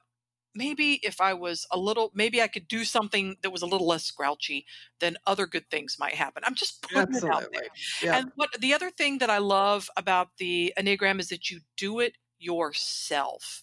maybe 0.55 1.01
if 1.03 1.21
I 1.21 1.35
was 1.35 1.67
a 1.71 1.79
little, 1.79 2.11
maybe 2.15 2.41
I 2.41 2.47
could 2.47 2.69
do 2.69 2.85
something 2.85 3.37
that 3.43 3.51
was 3.51 3.63
a 3.63 3.67
little 3.67 3.87
less 3.87 4.11
grouchy, 4.11 4.67
then 5.01 5.17
other 5.27 5.47
good 5.47 5.69
things 5.71 5.97
might 5.99 6.15
happen. 6.15 6.43
I'm 6.47 6.55
just 6.55 6.83
putting 6.89 6.99
Absolutely. 6.99 7.29
it 7.29 7.35
out 7.35 7.49
there. 7.53 7.69
Yeah. 8.03 8.19
And 8.19 8.33
what 8.37 8.51
the 8.61 8.75
other 8.75 8.91
thing 8.91 9.19
that 9.19 9.31
I 9.31 9.39
love 9.39 9.91
about 9.97 10.29
the 10.39 10.73
Enneagram 10.79 11.21
is 11.21 11.29
that 11.29 11.51
you 11.51 11.61
do 11.77 12.01
it 12.01 12.17
yourself. 12.39 13.63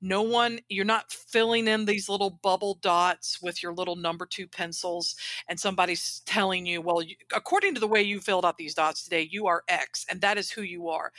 No 0.00 0.22
one, 0.22 0.60
you're 0.68 0.84
not 0.84 1.12
filling 1.12 1.68
in 1.68 1.84
these 1.84 2.08
little 2.08 2.30
bubble 2.30 2.78
dots 2.80 3.40
with 3.42 3.62
your 3.62 3.72
little 3.72 3.96
number 3.96 4.26
two 4.26 4.46
pencils, 4.46 5.16
and 5.48 5.58
somebody's 5.58 6.22
telling 6.26 6.66
you, 6.66 6.80
well, 6.80 7.02
you, 7.02 7.16
according 7.34 7.74
to 7.74 7.80
the 7.80 7.88
way 7.88 8.02
you 8.02 8.20
filled 8.20 8.44
out 8.44 8.56
these 8.56 8.74
dots 8.74 9.04
today, 9.04 9.28
you 9.30 9.46
are 9.46 9.64
X, 9.68 10.04
and 10.08 10.20
that 10.20 10.38
is 10.38 10.50
who 10.50 10.62
you 10.62 10.88
are. 10.88 11.12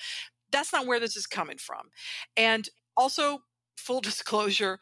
That's 0.51 0.73
not 0.73 0.87
where 0.87 0.99
this 0.99 1.15
is 1.15 1.27
coming 1.27 1.57
from. 1.57 1.89
And 2.37 2.69
also, 2.95 3.43
full 3.75 4.01
disclosure, 4.01 4.79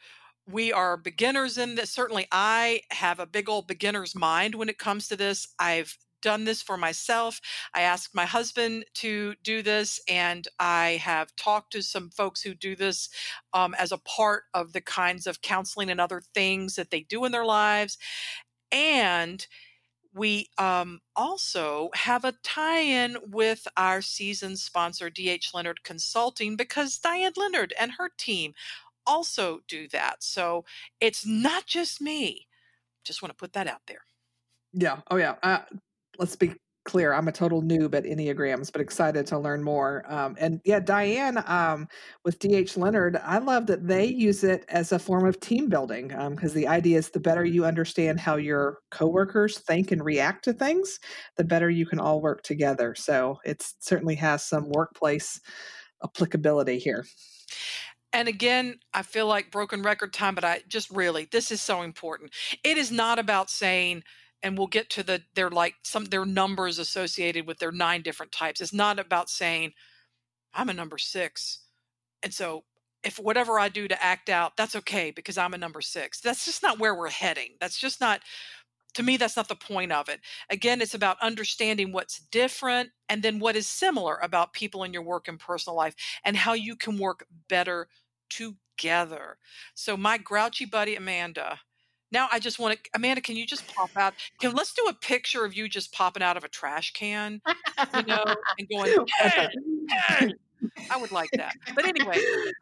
we 0.48 0.74
are 0.74 0.98
beginners 0.98 1.58
in 1.58 1.76
this. 1.76 1.92
Certainly, 1.92 2.28
I 2.32 2.82
have 2.92 3.20
a 3.20 3.26
big 3.26 3.48
old 3.48 3.68
beginner's 3.68 4.16
mind 4.16 4.56
when 4.56 4.70
it 4.70 4.78
comes 4.78 5.08
to 5.08 5.16
this. 5.16 5.48
I've 5.58 5.98
done 6.24 6.46
this 6.46 6.64
for 6.64 6.78
myself. 6.78 7.40
I 7.76 7.82
asked 7.82 8.16
my 8.16 8.26
husband 8.26 8.86
to 8.96 9.36
do 9.44 9.62
this, 9.62 10.00
and 10.10 10.48
I 10.58 11.00
have 11.04 11.36
talked 11.36 11.74
to 11.74 11.84
some 11.84 12.10
folks 12.10 12.42
who 12.42 12.56
do 12.56 12.76
this 12.76 13.10
um, 13.54 13.76
as 13.78 13.92
a 13.92 14.00
part 14.00 14.46
of 14.56 14.74
the 14.74 14.82
kinds 14.82 15.28
of 15.28 15.44
counseling 15.44 15.92
and 15.92 16.02
other 16.02 16.24
things 16.34 16.76
that 16.76 16.90
they 16.90 17.02
do 17.02 17.26
in 17.26 17.32
their 17.32 17.46
lives. 17.46 18.00
And 18.72 19.46
we 20.14 20.50
um, 20.58 21.02
also 21.16 21.90
have 21.94 22.24
a 22.24 22.34
tie 22.44 22.82
in 22.82 23.18
with 23.28 23.68
our 23.76 24.02
season 24.02 24.56
sponsor, 24.56 25.10
DH 25.10 25.54
Leonard 25.54 25.84
Consulting, 25.84 26.56
because 26.56 26.98
Diane 27.00 27.34
Leonard 27.36 27.74
and 27.80 27.94
her 27.98 28.10
team 28.18 28.54
also 29.06 29.62
do 29.68 29.88
that. 29.90 30.24
So 30.24 30.66
it's 31.00 31.26
not 31.26 31.66
just 31.66 32.00
me. 32.00 32.48
Just 33.04 33.22
want 33.22 33.32
to 33.32 33.36
put 33.36 33.54
that 33.54 33.68
out 33.68 33.82
there. 33.88 34.02
Yeah. 34.72 35.02
Oh, 35.10 35.18
yeah. 35.18 35.36
Uh, 35.44 35.60
let's 36.18 36.36
be 36.36 36.54
clear 36.86 37.14
i'm 37.14 37.28
a 37.28 37.32
total 37.32 37.62
noob 37.62 37.96
at 37.96 38.04
enneagrams 38.04 38.72
but 38.72 38.82
excited 38.82 39.26
to 39.26 39.40
learn 39.40 39.64
more 39.64 40.04
um, 40.08 40.36
and 40.38 40.60
yeah 40.66 40.80
diane 40.80 41.42
um, 41.48 41.88
with 42.26 42.40
dh 42.40 42.76
leonard 42.76 43.18
i 43.24 43.38
love 43.38 43.66
that 43.66 43.88
they 43.88 44.06
use 44.06 44.44
it 44.44 44.66
as 44.68 44.92
a 44.92 45.00
form 45.00 45.26
of 45.26 45.40
team 45.40 45.70
building 45.70 46.10
because 46.10 46.52
um, 46.52 46.58
the 46.58 46.68
idea 46.68 46.98
is 46.98 47.10
the 47.10 47.20
better 47.20 47.46
you 47.46 47.64
understand 47.64 48.20
how 48.20 48.36
your 48.36 48.80
coworkers 48.92 49.60
think 49.60 49.92
and 49.92 50.04
react 50.04 50.44
to 50.44 50.52
things 50.52 51.00
the 51.38 51.44
better 51.44 51.70
you 51.70 51.86
can 51.86 52.00
all 52.00 52.22
work 52.22 52.44
together 52.44 52.94
so 52.96 53.40
it 53.46 53.64
certainly 53.80 54.16
has 54.16 54.44
some 54.44 54.70
workplace 54.70 55.40
applicability 56.04 56.78
here 56.80 57.06
and 58.16 58.28
again, 58.28 58.78
I 58.94 59.02
feel 59.02 59.26
like 59.26 59.50
broken 59.50 59.82
record 59.82 60.14
time, 60.14 60.36
but 60.36 60.46
I 60.46 60.62
just 60.68 60.92
really, 60.92 61.28
this 61.32 61.50
is 61.50 61.62
so 61.62 61.82
important. 61.82 62.32
It 62.64 62.78
is 62.78 62.92
not 62.92 63.18
about 63.18 63.50
saying, 63.50 64.04
and 64.44 64.58
we'll 64.58 64.68
get 64.68 64.90
to 64.92 65.04
the 65.04 65.24
they're 65.34 65.50
like 65.50 65.76
some 65.84 66.06
their 66.06 66.26
numbers 66.26 66.78
associated 66.78 67.48
with 67.48 67.60
their 67.60 67.72
nine 67.72 68.02
different 68.02 68.32
types. 68.32 68.62
It's 68.62 68.74
not 68.74 69.00
about 69.00 69.30
saying 69.30 69.74
I'm 70.54 70.70
a 70.70 70.74
number 70.74 70.98
6. 70.98 71.60
And 72.22 72.34
so 72.34 72.66
if 73.04 73.18
whatever 73.18 73.60
I 73.60 73.70
do 73.70 73.88
to 73.88 74.04
act 74.04 74.30
out, 74.30 74.56
that's 74.56 74.76
okay 74.76 75.12
because 75.12 75.38
I'm 75.38 75.54
a 75.54 75.58
number 75.58 75.82
6. 75.82 76.22
That's 76.22 76.46
just 76.46 76.62
not 76.62 76.80
where 76.80 76.94
we're 76.94 77.10
heading. 77.10 77.52
That's 77.60 77.78
just 77.78 78.00
not 78.00 78.22
to 78.94 79.04
me 79.04 79.18
that's 79.18 79.36
not 79.36 79.48
the 79.48 79.56
point 79.56 79.92
of 79.92 80.08
it. 80.08 80.20
Again, 80.50 80.82
it's 80.82 80.94
about 80.94 81.18
understanding 81.22 81.92
what's 81.92 82.20
different 82.20 82.92
and 83.10 83.24
then 83.24 83.40
what 83.40 83.56
is 83.56 83.68
similar 83.68 84.18
about 84.22 84.54
people 84.54 84.84
in 84.84 84.94
your 84.94 85.02
work 85.02 85.28
and 85.28 85.40
personal 85.40 85.76
life 85.76 85.96
and 86.24 86.38
how 86.38 86.54
you 86.54 86.76
can 86.76 87.00
work 87.00 87.26
better 87.50 87.88
together. 88.30 89.38
So 89.74 89.98
my 89.98 90.18
grouchy 90.18 90.66
buddy 90.66 90.96
Amanda 90.96 91.60
now 92.14 92.30
I 92.32 92.40
just 92.40 92.60
want 92.60 92.82
to, 92.82 92.90
Amanda, 92.94 93.22
can 93.22 93.36
you 93.36 93.46
just 93.46 93.68
pop 93.74 93.90
out? 93.98 94.14
Can 94.40 94.54
let's 94.54 94.74
do 94.74 94.86
a 94.88 94.94
picture 94.94 95.44
of 95.44 95.54
you 95.54 95.68
just 95.68 95.92
popping 95.92 96.24
out 96.24 96.38
of 96.38 96.44
a 96.44 96.48
trash 96.48 96.94
can, 96.94 97.42
you 97.96 98.04
know, 98.04 98.24
and 98.58 98.70
going, 98.70 99.06
hey, 99.20 99.50
hey. 99.90 100.34
I 100.90 100.98
would 100.98 101.12
like 101.12 101.30
that. 101.34 101.56
But 101.76 101.86
anyway, 101.86 102.18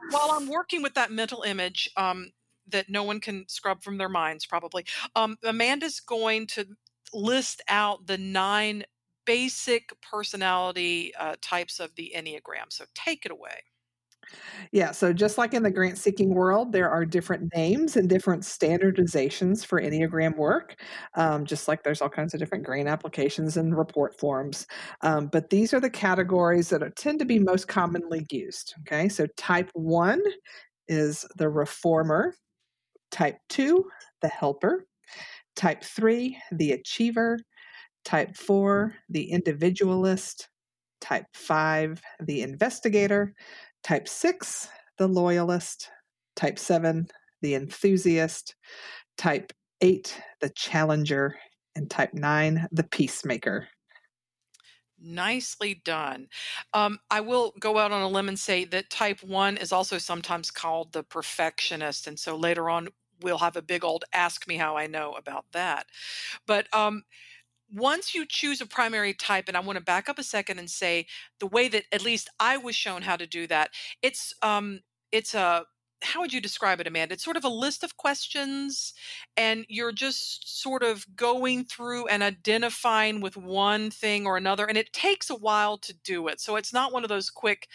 while 0.10 0.32
I'm 0.32 0.48
working 0.48 0.82
with 0.82 0.96
that 0.96 1.12
mental 1.12 1.44
image 1.44 1.90
um, 1.98 2.32
that 2.70 2.90
no 2.90 3.04
one 3.04 3.20
can 3.20 3.46
scrub 3.48 3.84
from 3.84 3.98
their 3.98 4.10
minds, 4.10 4.46
probably, 4.46 4.86
um, 5.16 5.38
Amanda's 5.44 6.00
going 6.00 6.48
to 6.48 6.66
list 7.14 7.62
out 7.68 8.08
the 8.08 8.18
nine 8.18 8.84
basic 9.26 9.92
personality 10.02 11.14
uh, 11.20 11.36
types 11.42 11.80
of 11.80 11.94
the 11.96 12.14
Enneagram. 12.16 12.70
So 12.70 12.86
take 12.96 13.26
it 13.26 13.32
away. 13.32 13.64
Yeah, 14.72 14.92
so 14.92 15.12
just 15.14 15.38
like 15.38 15.54
in 15.54 15.64
the 15.64 15.72
grant 15.72 15.98
seeking 15.98 16.34
world, 16.34 16.72
there 16.72 16.90
are 16.90 17.06
different 17.06 17.54
names 17.56 17.98
and 17.98 18.08
different 18.08 18.44
standardizations 18.44 19.66
for 19.66 19.82
Enneagram 19.82 20.38
work, 20.38 20.80
um, 21.16 21.46
just 21.46 21.68
like 21.68 21.84
there's 21.84 22.02
all 22.02 22.10
kinds 22.10 22.34
of 22.34 22.40
different 22.40 22.64
grant 22.64 22.88
applications 22.88 23.58
and 23.58 23.78
report 23.78 24.18
forms. 24.20 24.68
Um, 25.02 25.28
but 25.28 25.50
these 25.50 25.74
are 25.74 25.80
the 25.80 25.90
categories 25.90 26.70
that 26.70 26.84
are, 26.84 26.90
tend 26.92 27.20
to 27.20 27.26
be 27.26 27.40
most 27.40 27.68
commonly 27.68 28.26
used. 28.32 28.74
Okay, 28.82 29.10
so 29.10 29.28
type 29.38 29.70
one 29.74 30.22
is 30.88 31.26
the 31.38 31.50
reformer, 31.50 32.34
type 33.12 33.38
two, 33.50 33.86
the 34.22 34.28
helper, 34.30 34.86
type 35.56 35.84
three, 35.84 36.38
the 36.52 36.72
achiever, 36.74 37.38
type 38.06 38.36
four, 38.36 38.96
the 39.10 39.32
individualist, 39.32 40.50
type 41.02 41.26
five, 41.34 42.02
the 42.22 42.42
investigator, 42.42 43.34
Type 43.84 44.08
6, 44.08 44.70
the 44.98 45.08
loyalist. 45.08 45.90
Type 46.36 46.60
7, 46.60 47.08
the 47.42 47.56
enthusiast. 47.56 48.56
Type 49.18 49.52
8, 49.82 50.22
the 50.40 50.50
challenger. 50.50 51.36
And 51.76 51.90
type 51.90 52.14
9, 52.14 52.68
the 52.72 52.84
peacemaker. 52.84 53.68
Nicely 55.00 55.82
done. 55.84 56.28
Um, 56.74 57.00
I 57.10 57.22
will 57.22 57.54
go 57.60 57.80
out 57.80 57.92
on 57.92 58.04
a 58.04 58.08
limb 58.08 58.28
and 58.30 58.40
say 58.40 58.66
that 58.66 58.92
type 58.92 59.24
1 59.24 59.58
is 59.58 59.72
also 59.72 59.98
sometimes 59.98 60.52
called 60.52 60.92
the 60.94 61.04
perfectionist. 61.04 62.06
And 62.06 62.20
so 62.20 62.36
later 62.36 62.70
on, 62.70 62.90
we'll 63.22 63.40
have 63.40 63.56
a 63.56 63.62
big 63.62 63.84
old 63.84 64.06
ask 64.14 64.48
me 64.48 64.58
how 64.58 64.78
I 64.78 64.88
know 64.88 65.14
about 65.14 65.46
that. 65.54 65.88
But 66.46 66.74
um, 66.74 67.04
once 67.74 68.14
you 68.14 68.26
choose 68.26 68.62
a 68.62 68.66
primary 68.66 69.14
type, 69.14 69.46
and 69.48 69.58
I 69.58 69.62
want 69.62 69.78
to 69.78 69.84
back 69.84 70.10
up 70.10 70.20
a 70.20 70.24
second 70.24 70.60
and 70.60 70.70
say 70.70 71.08
the 71.40 71.48
way 71.48 71.68
that 71.70 71.86
at 71.92 72.04
least 72.04 72.30
I 72.40 72.58
was 72.58 72.76
shown 72.76 73.02
how 73.04 73.16
to 73.16 73.28
do 73.28 73.48
that, 73.48 73.72
it's 74.02 74.34
um 74.42 74.82
it's 75.12 75.34
a 75.34 75.66
how 76.04 76.22
would 76.22 76.34
you 76.34 76.42
describe 76.42 76.80
it, 76.80 76.88
Amanda? 76.88 77.14
It's 77.14 77.24
sort 77.24 77.38
of 77.38 77.44
a 77.44 77.50
list 77.50 77.84
of 77.84 77.98
questions, 77.98 78.94
and 79.38 79.66
you're 79.70 79.92
just 79.92 80.62
sort 80.62 80.84
of 80.84 81.06
going 81.16 81.66
through 81.66 82.08
and 82.08 82.24
identifying 82.24 83.22
with 83.22 83.38
one 83.38 83.92
thing 83.92 84.26
or 84.26 84.38
another, 84.38 84.66
and 84.66 84.78
it 84.78 84.94
takes 84.94 85.30
a 85.30 85.36
while 85.36 85.78
to 85.80 85.94
do 85.94 86.28
it. 86.28 86.40
So 86.40 86.56
it's 86.56 86.74
not 86.74 86.92
one 86.92 87.04
of 87.04 87.10
those 87.10 87.30
quick, 87.30 87.68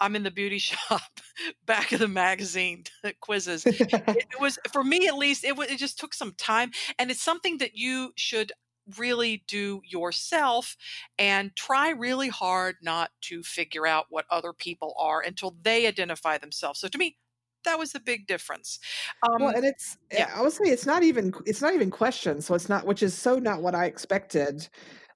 I'm 0.00 0.16
in 0.16 0.22
the 0.22 0.30
beauty 0.30 0.58
shop, 0.60 1.20
back 1.66 1.92
of 1.92 1.98
the 1.98 2.08
magazine 2.08 2.84
quizzes. 3.20 3.64
it, 3.66 4.40
was 4.40 4.58
for 4.72 4.84
me 4.84 5.08
at 5.08 5.16
least. 5.16 5.44
It. 5.44 5.58
It 5.58 5.78
just 5.78 5.98
took 5.98 6.14
some 6.14 6.34
time, 6.38 6.70
and 6.98 7.10
it's 7.10 7.22
something 7.22 7.58
that 7.58 7.76
you 7.76 8.12
should 8.16 8.52
really 8.98 9.44
do 9.46 9.80
yourself 9.84 10.76
and 11.18 11.54
try 11.56 11.90
really 11.90 12.28
hard 12.28 12.76
not 12.82 13.10
to 13.22 13.42
figure 13.42 13.86
out 13.86 14.06
what 14.10 14.26
other 14.30 14.52
people 14.52 14.94
are 14.98 15.20
until 15.20 15.56
they 15.62 15.86
identify 15.86 16.38
themselves. 16.38 16.80
So 16.80 16.88
to 16.88 16.98
me, 16.98 17.16
that 17.64 17.78
was 17.78 17.92
the 17.92 18.00
big 18.00 18.26
difference. 18.26 18.80
Um, 19.22 19.42
well, 19.42 19.54
and 19.54 19.64
it's 19.64 19.96
yeah, 20.12 20.30
I 20.34 20.42
would 20.42 20.52
say 20.52 20.64
it's 20.64 20.86
not 20.86 21.02
even 21.02 21.32
it's 21.46 21.62
not 21.62 21.74
even 21.74 21.90
questions. 21.90 22.46
So 22.46 22.54
it's 22.54 22.68
not 22.68 22.86
which 22.86 23.02
is 23.02 23.16
so 23.16 23.38
not 23.38 23.62
what 23.62 23.74
I 23.74 23.86
expected. 23.86 24.68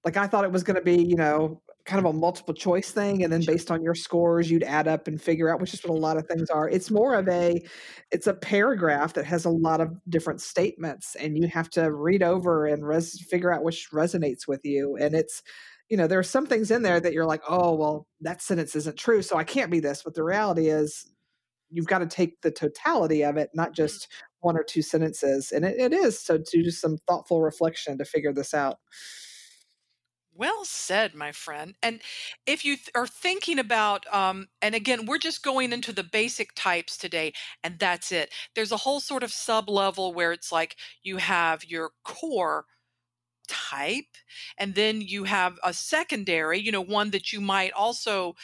Like 0.05 0.17
I 0.17 0.27
thought 0.27 0.45
it 0.45 0.53
was 0.53 0.63
going 0.63 0.77
to 0.77 0.83
be, 0.83 1.03
you 1.03 1.17
know, 1.17 1.61
kind 1.87 2.05
of 2.05 2.15
a 2.15 2.17
multiple 2.19 2.55
choice 2.55 2.91
thing, 2.91 3.23
and 3.25 3.33
then 3.33 3.45
based 3.45 3.71
on 3.71 3.83
your 3.83 3.95
scores, 3.95 4.51
you'd 4.51 4.65
add 4.65 4.89
up 4.89 5.09
and 5.09 5.21
figure 5.23 5.49
out 5.49 5.61
which 5.61 5.73
is 5.75 5.83
what 5.83 5.91
a 5.91 6.01
lot 6.01 6.17
of 6.17 6.27
things 6.27 6.51
are. 6.51 6.69
It's 6.69 6.91
more 6.91 7.15
of 7.15 7.29
a 7.29 7.63
it's 8.13 8.27
a 8.27 8.35
paragraph 8.35 9.15
that 9.15 9.25
has 9.25 9.45
a 9.45 9.51
lot 9.51 9.81
of 9.81 9.91
different 10.09 10.41
statements, 10.41 11.15
and 11.17 11.39
you 11.39 11.49
have 11.49 11.71
to 11.71 11.93
read 11.93 12.23
over 12.23 12.67
and 12.67 12.87
res 12.87 13.21
figure 13.31 13.53
out 13.53 13.65
which 13.65 13.89
resonates 13.93 14.47
with 14.49 14.61
you, 14.65 14.97
and 14.97 15.15
it's 15.15 15.43
you 15.89 15.97
know, 15.97 16.09
there 16.09 16.19
are 16.19 16.25
some 16.25 16.47
things 16.47 16.71
in 16.73 16.83
there 16.83 16.99
that 17.01 17.13
you're 17.13 17.27
like, 17.27 17.43
"Oh, 17.49 17.75
well, 17.77 18.09
that 18.21 18.43
sentence 18.43 18.75
isn't 18.77 18.99
true, 18.99 19.23
so 19.23 19.37
I 19.39 19.45
can't 19.45 19.71
be 19.71 19.81
this," 19.81 20.03
but 20.03 20.15
the 20.15 20.25
reality 20.25 20.69
is 20.69 21.07
you've 21.71 21.87
gotta 21.89 22.07
take 22.07 22.41
the 22.43 22.51
totality 22.53 23.25
of 23.25 23.37
it, 23.37 23.51
not 23.55 23.73
mm. 23.73 23.77
just 23.77 24.09
1 24.41 24.57
or 24.59 24.65
2 24.65 24.83
sentences, 24.83 25.53
and 25.53 25.65
it 25.65 25.79
it 25.79 25.93
is, 25.93 26.19
so 26.21 26.39
to 26.39 26.63
do 26.63 26.71
some 26.71 26.99
thoughtful 27.09 27.43
reflection 27.43 27.99
to 27.99 28.05
figure 28.05 28.33
this 28.33 28.55
out. 28.55 28.79
Well 30.37 30.65
said, 30.67 31.15
my 31.15 31.33
friend. 31.33 31.75
And 31.83 32.03
if 32.47 32.65
you 32.65 32.77
th- 32.77 32.91
are 32.95 33.07
thinking 33.07 33.59
about, 33.59 34.13
um, 34.13 34.49
and 34.61 34.75
again, 34.75 35.07
we're 35.07 35.19
just 35.19 35.43
going 35.43 35.73
into 35.73 35.93
the 35.93 36.03
basic 36.03 36.55
types 36.55 36.99
today, 36.99 37.33
and 37.65 37.79
that's 37.79 38.13
it. 38.13 38.33
There's 38.55 38.73
a 38.73 38.77
whole 38.77 39.01
sort 39.01 39.23
of 39.23 39.33
sub 39.33 39.69
level 39.71 40.13
where 40.13 40.33
it's 40.33 40.53
like 40.53 40.77
you 41.03 41.17
have 41.17 41.65
your 41.65 41.93
core 42.05 42.67
type, 43.49 44.07
and 44.59 44.75
then 44.75 45.01
you 45.03 45.25
have 45.25 45.59
a 45.65 45.73
secondary, 45.75 46.61
you 46.61 46.73
know, 46.73 46.83
one 46.83 47.11
that 47.13 47.33
you 47.33 47.41
might 47.41 47.73
also 47.73 48.35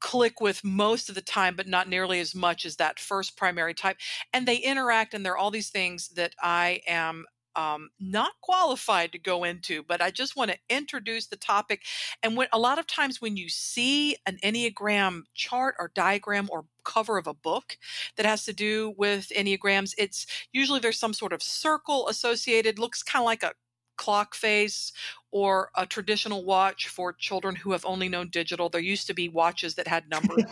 click 0.00 0.40
with 0.40 0.62
most 0.64 1.08
of 1.08 1.14
the 1.14 1.22
time, 1.22 1.56
but 1.56 1.66
not 1.66 1.88
nearly 1.88 2.20
as 2.20 2.34
much 2.34 2.66
as 2.66 2.76
that 2.76 3.00
first 3.00 3.36
primary 3.36 3.74
type. 3.74 3.96
And 4.32 4.46
they 4.46 4.56
interact, 4.56 5.14
and 5.14 5.24
there 5.24 5.32
are 5.32 5.38
all 5.38 5.50
these 5.50 5.70
things 5.70 6.08
that 6.10 6.34
I 6.42 6.80
am 6.86 7.24
um, 7.56 7.88
not 7.98 8.32
qualified 8.42 9.12
to 9.12 9.18
go 9.18 9.42
into, 9.42 9.82
but 9.82 10.02
I 10.02 10.10
just 10.10 10.36
want 10.36 10.50
to 10.50 10.58
introduce 10.68 11.26
the 11.26 11.36
topic. 11.36 11.82
And 12.22 12.36
when 12.36 12.48
a 12.52 12.58
lot 12.58 12.78
of 12.78 12.86
times 12.86 13.20
when 13.20 13.36
you 13.36 13.48
see 13.48 14.16
an 14.26 14.38
Enneagram 14.44 15.22
chart 15.34 15.74
or 15.78 15.90
diagram 15.94 16.48
or 16.52 16.66
cover 16.84 17.18
of 17.18 17.26
a 17.26 17.34
book 17.34 17.78
that 18.16 18.26
has 18.26 18.44
to 18.44 18.52
do 18.52 18.94
with 18.96 19.32
Enneagrams, 19.36 19.94
it's 19.98 20.26
usually 20.52 20.80
there's 20.80 20.98
some 20.98 21.14
sort 21.14 21.32
of 21.32 21.42
circle 21.42 22.08
associated, 22.08 22.78
looks 22.78 23.02
kind 23.02 23.22
of 23.22 23.26
like 23.26 23.42
a 23.42 23.52
clock 23.96 24.34
face 24.34 24.92
or 25.30 25.70
a 25.74 25.86
traditional 25.86 26.44
watch 26.44 26.88
for 26.88 27.12
children 27.12 27.56
who 27.56 27.72
have 27.72 27.84
only 27.84 28.08
known 28.08 28.28
digital. 28.28 28.68
There 28.68 28.80
used 28.80 29.06
to 29.08 29.14
be 29.14 29.28
watches 29.28 29.74
that 29.74 29.88
had 29.88 30.08
numbers 30.08 30.44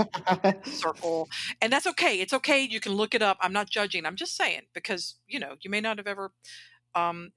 circle, 0.78 1.28
and 1.61 1.73
that's 1.73 1.87
okay. 1.87 2.20
It's 2.20 2.32
okay. 2.32 2.62
You 2.62 2.80
can 2.80 2.92
look 2.92 3.14
it 3.14 3.23
up. 3.23 3.38
I'm 3.40 3.52
not 3.52 3.70
judging. 3.70 4.06
I'm 4.06 4.16
just 4.16 4.37
saying 4.37 4.62
because 4.73 5.16
you 5.28 5.38
know 5.38 5.54
you 5.61 5.70
may 5.70 5.80
not 5.80 5.99
have 5.99 6.06
ever 6.06 6.32
um, 6.95 7.33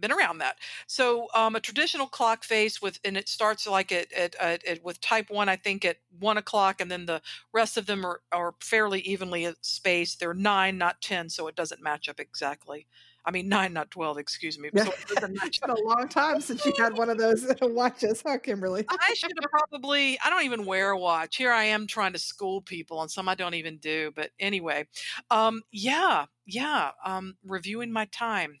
been 0.00 0.12
around 0.12 0.38
that. 0.38 0.56
So 0.86 1.28
um, 1.34 1.56
a 1.56 1.60
traditional 1.60 2.06
clock 2.06 2.44
face 2.44 2.80
with, 2.80 2.98
and 3.04 3.16
it 3.16 3.28
starts 3.28 3.66
like 3.66 3.92
at, 3.92 4.12
at, 4.12 4.34
at, 4.36 4.64
at, 4.64 4.84
with 4.84 5.00
type 5.00 5.30
one, 5.30 5.48
I 5.48 5.56
think 5.56 5.84
at 5.84 5.96
one 6.18 6.38
o'clock, 6.38 6.80
and 6.80 6.90
then 6.90 7.06
the 7.06 7.20
rest 7.52 7.76
of 7.76 7.86
them 7.86 8.04
are, 8.04 8.20
are 8.32 8.54
fairly 8.60 9.00
evenly 9.00 9.52
spaced. 9.60 10.20
They're 10.20 10.34
nine, 10.34 10.78
not 10.78 11.00
ten, 11.00 11.28
so 11.28 11.48
it 11.48 11.56
doesn't 11.56 11.82
match 11.82 12.08
up 12.08 12.20
exactly. 12.20 12.86
I 13.24 13.30
mean, 13.30 13.46
nine, 13.46 13.74
not 13.74 13.90
12, 13.90 14.16
excuse 14.16 14.58
me. 14.58 14.70
So 14.74 14.90
it's 15.10 15.58
been 15.58 15.68
a 15.68 15.80
long 15.80 16.08
time 16.08 16.40
since 16.40 16.64
you 16.64 16.72
had 16.78 16.96
one 16.96 17.10
of 17.10 17.18
those 17.18 17.46
watches, 17.60 18.22
huh, 18.24 18.38
Kimberly? 18.38 18.86
I 18.88 19.12
should 19.12 19.32
have 19.38 19.50
probably, 19.50 20.18
I 20.24 20.30
don't 20.30 20.44
even 20.44 20.64
wear 20.64 20.90
a 20.90 20.98
watch. 20.98 21.36
Here 21.36 21.52
I 21.52 21.64
am 21.64 21.86
trying 21.86 22.14
to 22.14 22.18
school 22.18 22.62
people 22.62 22.98
on 22.98 23.10
some 23.10 23.28
I 23.28 23.34
don't 23.34 23.52
even 23.52 23.76
do. 23.76 24.12
But 24.16 24.30
anyway, 24.40 24.86
um, 25.30 25.60
yeah, 25.70 26.24
yeah, 26.46 26.92
um, 27.04 27.36
reviewing 27.44 27.92
my 27.92 28.06
time. 28.06 28.60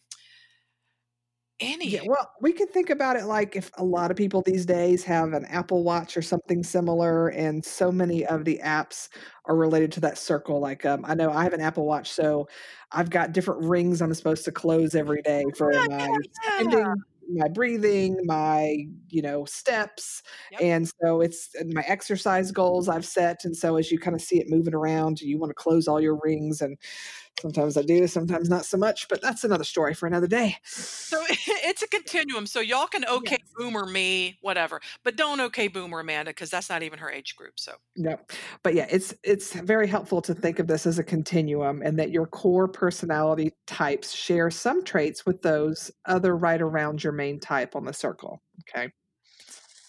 Any. 1.60 1.88
Yeah, 1.90 2.02
well, 2.04 2.30
we 2.40 2.52
can 2.52 2.66
think 2.68 2.90
about 2.90 3.16
it 3.16 3.24
like 3.24 3.56
if 3.56 3.70
a 3.78 3.84
lot 3.84 4.10
of 4.10 4.16
people 4.16 4.42
these 4.42 4.66
days 4.66 5.04
have 5.04 5.32
an 5.32 5.44
Apple 5.46 5.84
Watch 5.84 6.16
or 6.16 6.22
something 6.22 6.62
similar, 6.62 7.28
and 7.28 7.64
so 7.64 7.90
many 7.90 8.26
of 8.26 8.44
the 8.44 8.60
apps 8.62 9.08
are 9.46 9.56
related 9.56 9.92
to 9.92 10.00
that 10.00 10.18
circle. 10.18 10.60
Like, 10.60 10.84
um, 10.84 11.04
I 11.06 11.14
know 11.14 11.30
I 11.32 11.44
have 11.44 11.54
an 11.54 11.60
Apple 11.62 11.86
Watch, 11.86 12.10
so 12.10 12.46
I've 12.92 13.10
got 13.10 13.32
different 13.32 13.62
rings 13.64 14.02
I'm 14.02 14.12
supposed 14.14 14.44
to 14.44 14.52
close 14.52 14.94
every 14.94 15.22
day 15.22 15.44
for 15.56 15.82
Yeah, 16.00 16.06
my 16.08 16.08
yeah, 16.44 16.62
yeah. 16.70 16.94
my 17.30 17.48
breathing, 17.48 18.16
my, 18.24 18.86
you 19.10 19.20
know, 19.20 19.44
steps, 19.44 20.22
Yep. 20.50 20.62
and 20.62 20.90
so 21.02 21.20
it's 21.20 21.50
and 21.54 21.74
my 21.74 21.82
exercise 21.86 22.50
goals 22.52 22.88
I've 22.88 23.04
set, 23.04 23.44
and 23.44 23.54
so 23.56 23.76
as 23.76 23.90
you 23.92 23.98
kinda 23.98 24.18
see 24.18 24.40
it 24.40 24.48
moving 24.48 24.74
around, 24.74 25.20
you 25.20 25.38
wanna 25.38 25.52
close 25.54 25.86
all 25.88 26.00
your 26.00 26.18
rings, 26.22 26.62
and 26.62 26.78
sometimes 27.40 27.76
I 27.76 27.82
do, 27.82 28.06
sometimes 28.06 28.48
not 28.48 28.64
so 28.64 28.76
much, 28.76 29.08
but 29.08 29.22
that's 29.22 29.44
another 29.44 29.64
story 29.64 29.94
for 29.94 30.06
another 30.06 30.26
day. 30.26 30.56
So 30.64 31.22
it's 31.30 31.82
a 31.82 31.88
continuum. 31.88 32.46
So 32.46 32.60
y'all 32.60 32.86
can 32.86 33.04
okay 33.06 33.38
Yes. 33.40 33.48
boomer 33.56 33.86
me, 33.86 34.38
whatever, 34.40 34.80
but 35.04 35.16
don't 35.16 35.40
okay 35.40 35.68
boomer 35.68 36.00
Amanda 36.00 36.30
because 36.30 36.50
that's 36.50 36.68
not 36.68 36.82
even 36.82 36.98
her 36.98 37.10
age 37.10 37.36
group. 37.36 37.58
So 37.58 37.76
Yep. 37.96 38.32
But 38.62 38.74
yeah, 38.74 38.86
it's 38.90 39.14
it's 39.24 39.54
very 39.54 39.88
helpful 39.88 40.22
to 40.22 40.34
think 40.34 40.58
of 40.58 40.68
this 40.68 40.86
as 40.86 40.98
a 40.98 41.04
continuum 41.04 41.82
and 41.82 41.98
that 41.98 42.10
your 42.10 42.26
core 42.26 42.68
personality 42.68 43.52
types 43.66 44.12
share 44.14 44.50
some 44.50 44.84
traits 44.84 45.26
with 45.26 45.42
those 45.42 45.90
other 46.04 46.36
right 46.36 46.60
around 46.62 47.02
your 47.02 47.12
main 47.12 47.40
type 47.40 47.74
on 47.74 47.84
the 47.84 47.92
circle. 47.92 48.40
Okay. 48.60 48.92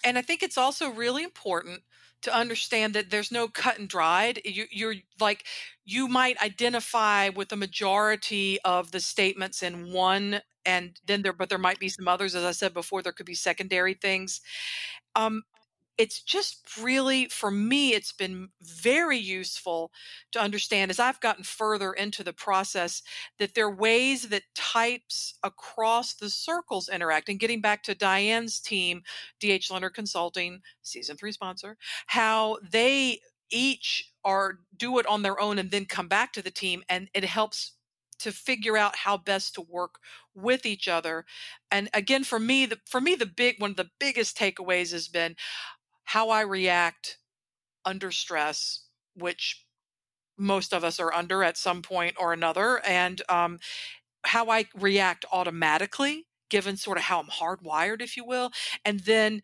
And 0.03 0.17
I 0.17 0.21
think 0.21 0.43
it's 0.43 0.57
also 0.57 0.89
really 0.89 1.23
important 1.23 1.81
to 2.21 2.35
understand 2.35 2.93
that 2.95 3.09
there's 3.09 3.31
no 3.31 3.47
cut 3.47 3.79
and 3.79 3.87
dried. 3.87 4.41
You, 4.43 4.65
you're 4.71 4.95
like, 5.19 5.45
you 5.85 6.07
might 6.07 6.41
identify 6.41 7.29
with 7.29 7.49
the 7.49 7.55
majority 7.55 8.59
of 8.63 8.91
the 8.91 8.99
statements 8.99 9.63
in 9.63 9.91
one, 9.91 10.41
and 10.65 10.99
then 11.05 11.21
there, 11.21 11.33
but 11.33 11.49
there 11.49 11.57
might 11.57 11.79
be 11.79 11.89
some 11.89 12.07
others. 12.07 12.35
As 12.35 12.43
I 12.43 12.51
said 12.51 12.73
before, 12.73 13.01
there 13.01 13.13
could 13.13 13.25
be 13.25 13.35
secondary 13.35 13.93
things. 13.93 14.41
Um, 15.15 15.43
it's 15.99 16.21
just 16.23 16.61
really, 16.81 17.27
for 17.27 17.51
me, 17.51 17.93
it's 17.93 18.13
been 18.13 18.49
very 18.61 19.17
useful 19.19 19.91
to 20.31 20.39
understand 20.41 20.91
as 20.91 20.99
I've 20.99 21.19
gotten 21.19 21.43
further 21.43 21.93
into 21.93 22.23
the 22.23 22.33
process 22.33 23.03
that 23.37 23.53
there 23.53 23.67
are 23.67 23.75
ways 23.75 24.29
that 24.29 24.43
types 24.55 25.35
across 25.43 26.13
the 26.15 26.29
circles 26.29 26.89
interact. 26.89 27.29
And 27.29 27.39
getting 27.39 27.61
back 27.61 27.83
to 27.83 27.95
Diane's 27.95 28.61
team, 28.61 29.03
DH 29.41 29.69
Leonard 29.71 29.93
Consulting, 29.93 30.61
season 30.83 31.17
three 31.17 31.33
sponsor, 31.33 31.77
how 32.07 32.59
they 32.71 33.19
each 33.51 34.13
are 34.23 34.59
do 34.77 34.99
it 34.99 35.07
on 35.07 35.21
their 35.23 35.39
own 35.41 35.59
and 35.59 35.71
then 35.71 35.85
come 35.85 36.07
back 36.07 36.33
to 36.33 36.41
the 36.41 36.51
team 36.51 36.83
and 36.89 37.09
it 37.13 37.25
helps 37.25 37.73
to 38.19 38.31
figure 38.31 38.77
out 38.77 38.97
how 38.97 39.17
best 39.17 39.55
to 39.55 39.61
work 39.61 39.95
with 40.35 40.65
each 40.65 40.87
other 40.87 41.25
and 41.71 41.89
again 41.93 42.23
for 42.23 42.39
me 42.39 42.65
the 42.65 42.77
for 42.85 43.01
me 43.01 43.15
the 43.15 43.25
big 43.25 43.55
one 43.59 43.71
of 43.71 43.77
the 43.77 43.89
biggest 43.99 44.37
takeaways 44.37 44.91
has 44.91 45.07
been 45.07 45.35
how 46.09 46.31
I 46.31 46.41
react 46.41 47.19
under 47.85 48.09
stress, 48.09 48.81
which 49.13 49.63
most 50.39 50.73
of 50.73 50.83
us 50.83 50.99
are 50.99 51.13
under 51.13 51.43
at 51.43 51.55
some 51.55 51.83
point 51.83 52.15
or 52.19 52.33
another, 52.33 52.83
and 52.83 53.21
um, 53.29 53.59
how 54.23 54.49
I 54.49 54.65
react 54.73 55.25
automatically, 55.31 56.25
given 56.49 56.77
sort 56.77 56.97
of 56.97 57.03
how 57.03 57.19
I'm 57.19 57.27
hardwired, 57.27 58.01
if 58.01 58.17
you 58.17 58.25
will. 58.25 58.49
And 58.83 59.01
then 59.01 59.43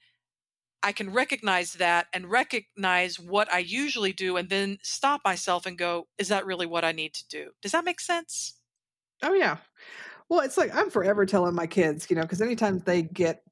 I 0.81 0.91
can 0.91 1.13
recognize 1.13 1.73
that 1.73 2.07
and 2.11 2.31
recognize 2.31 3.19
what 3.19 3.51
I 3.53 3.59
usually 3.59 4.11
do, 4.11 4.35
and 4.35 4.49
then 4.49 4.79
stop 4.81 5.21
myself 5.23 5.67
and 5.67 5.77
go, 5.77 6.07
is 6.17 6.29
that 6.29 6.47
really 6.47 6.65
what 6.65 6.83
I 6.83 6.93
need 6.93 7.13
to 7.13 7.27
do? 7.27 7.51
Does 7.61 7.73
that 7.73 7.85
make 7.85 7.99
sense? 7.99 8.55
Oh 9.21 9.35
yeah. 9.35 9.57
Well, 10.29 10.39
it's 10.39 10.57
like 10.57 10.75
I'm 10.75 10.89
forever 10.89 11.27
telling 11.27 11.53
my 11.53 11.67
kids, 11.67 12.07
you 12.09 12.15
know, 12.15 12.23
because 12.23 12.41
anytime 12.41 12.79
they 12.79 13.03
get 13.03 13.43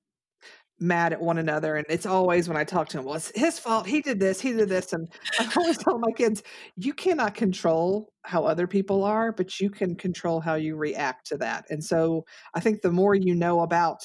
mad 0.80 1.14
at 1.14 1.22
one 1.22 1.38
another 1.38 1.76
and 1.76 1.86
it's 1.90 2.06
always 2.06 2.48
when 2.48 2.58
I 2.58 2.64
talk 2.64 2.90
to 2.90 3.00
him, 3.00 3.06
well, 3.06 3.16
it's 3.16 3.32
his 3.36 3.60
fault. 3.60 3.88
He 3.88 4.02
did 4.02 4.20
this, 4.20 4.42
he 4.42 4.54
did 4.54 4.70
this. 4.70 4.94
And 4.94 5.08
I 5.40 5.50
always 5.58 5.78
tell 5.78 5.98
my 6.00 6.12
kids, 6.12 6.44
you 6.76 6.94
cannot 6.94 7.36
control 7.36 8.12
how 8.24 8.46
other 8.46 8.68
people 8.68 9.04
are, 9.04 9.32
but 9.32 9.60
you 9.60 9.70
can 9.70 9.96
control 9.96 10.40
how 10.40 10.56
you 10.56 10.76
react 10.76 11.28
to 11.28 11.38
that. 11.38 11.66
And 11.70 11.84
so 11.84 12.26
I 12.54 12.60
think 12.60 12.82
the 12.82 12.92
more 12.92 13.16
you 13.16 13.36
know 13.36 13.62
about 13.62 14.04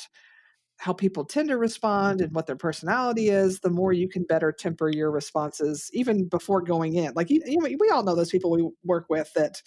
how 0.78 0.92
people 0.92 1.24
tend 1.24 1.48
to 1.48 1.58
respond 1.58 2.18
mm-hmm. 2.18 2.26
and 2.26 2.34
what 2.34 2.46
their 2.46 2.56
personality 2.56 3.28
is, 3.28 3.58
the 3.60 3.70
more 3.70 3.92
you 3.92 4.08
can 4.08 4.22
better 4.22 4.52
temper 4.52 4.88
your 4.88 5.10
responses 5.10 5.90
even 5.92 6.26
before 6.28 6.62
going 6.62 6.94
in. 6.94 7.12
Like 7.14 7.30
you, 7.30 7.42
you 7.44 7.58
know, 7.58 7.68
we 7.78 7.90
all 7.90 8.04
know 8.04 8.14
those 8.14 8.30
people 8.30 8.50
we 8.50 8.68
work 8.84 9.06
with 9.10 9.30
that 9.34 9.60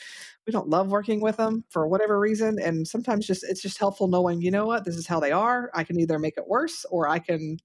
we 0.48 0.52
don't 0.52 0.70
love 0.70 0.90
working 0.90 1.22
with 1.22 1.38
them 1.38 1.66
for 1.70 1.88
whatever 1.88 2.18
reason, 2.18 2.58
and 2.60 2.88
sometimes 2.88 3.28
just 3.28 3.44
it's 3.44 3.62
just 3.62 3.78
helpful 3.78 4.08
knowing, 4.08 4.42
you 4.42 4.52
know 4.52 4.66
what, 4.66 4.86
this 4.86 4.96
is 4.96 5.06
how 5.06 5.20
they 5.20 5.32
are. 5.32 5.70
I 5.74 5.84
can 5.84 6.00
either 6.00 6.18
make 6.18 6.38
it 6.38 6.48
worse 6.48 6.86
or 6.90 7.08
I 7.08 7.20
can 7.20 7.58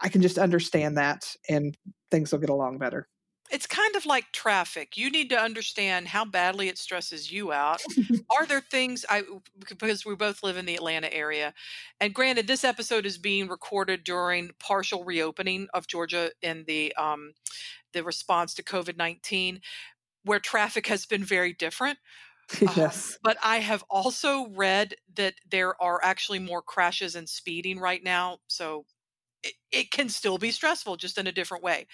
I 0.00 0.08
can 0.08 0.22
just 0.22 0.38
understand 0.38 0.96
that 0.98 1.34
and 1.48 1.76
things 2.10 2.30
will 2.30 2.38
get 2.38 2.50
along 2.50 2.78
better. 2.78 3.08
It's 3.50 3.66
kind 3.66 3.94
of 3.96 4.06
like 4.06 4.32
traffic. 4.32 4.96
You 4.96 5.10
need 5.10 5.30
to 5.30 5.38
understand 5.38 6.08
how 6.08 6.24
badly 6.24 6.68
it 6.68 6.78
stresses 6.78 7.30
you 7.30 7.52
out. 7.52 7.82
Are 8.36 8.46
there 8.46 8.60
things 8.60 9.04
I 9.08 9.22
because 9.58 10.04
we 10.04 10.14
both 10.14 10.42
live 10.42 10.56
in 10.56 10.66
the 10.66 10.74
Atlanta 10.74 11.12
area. 11.12 11.54
And 12.00 12.14
granted 12.14 12.46
this 12.46 12.64
episode 12.64 13.06
is 13.06 13.18
being 13.18 13.48
recorded 13.48 14.04
during 14.04 14.50
partial 14.58 15.04
reopening 15.04 15.68
of 15.74 15.86
Georgia 15.86 16.30
in 16.42 16.64
the 16.66 16.94
um 16.96 17.32
the 17.92 18.02
response 18.02 18.54
to 18.54 18.62
COVID-19 18.62 19.60
where 20.24 20.40
traffic 20.40 20.88
has 20.88 21.06
been 21.06 21.24
very 21.24 21.52
different. 21.52 21.98
Um, 22.62 22.72
yes. 22.76 23.18
but 23.24 23.36
I 23.42 23.58
have 23.58 23.82
also 23.90 24.46
read 24.50 24.94
that 25.16 25.34
there 25.50 25.82
are 25.82 25.98
actually 26.04 26.38
more 26.38 26.62
crashes 26.62 27.16
and 27.16 27.28
speeding 27.28 27.80
right 27.80 28.02
now. 28.04 28.38
So 28.46 28.84
it, 29.42 29.90
can 29.90 30.08
still 30.08 30.38
be 30.38 30.50
stressful, 30.50 30.96
just 30.96 31.18
in 31.18 31.26
a 31.26 31.32
different 31.32 31.62
way. 31.64 31.86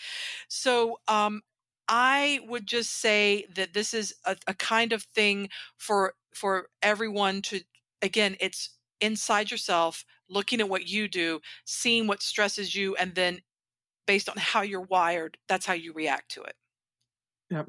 So, 0.49 0.99
um, 1.09 1.43
I 1.89 2.41
would 2.47 2.67
just 2.67 3.01
say 3.01 3.47
that 3.55 3.75
this 3.75 3.93
is 3.93 4.15
a, 4.25 4.37
a 4.47 4.55
kind 4.55 4.93
of 4.93 5.03
thing 5.03 5.49
for 5.77 6.15
for 6.35 6.69
everyone 6.83 7.43
to 7.43 7.61
again, 8.03 8.37
it's 8.41 8.71
inside 9.01 9.51
yourself, 9.51 10.05
looking 10.29 10.61
at 10.61 10.69
what 10.69 10.89
you 10.89 11.09
do, 11.09 11.41
seeing 11.65 12.07
what 12.07 12.23
stresses 12.23 12.75
you, 12.75 12.95
and 12.97 13.15
then 13.15 13.41
based 14.07 14.29
on 14.29 14.37
how 14.37 14.63
you're 14.63 14.81
wired, 14.81 15.39
that's 15.49 15.67
how 15.67 15.73
you 15.73 15.93
react 15.93 16.31
to 16.33 16.43
it. 16.43 16.55
Yep. 17.51 17.69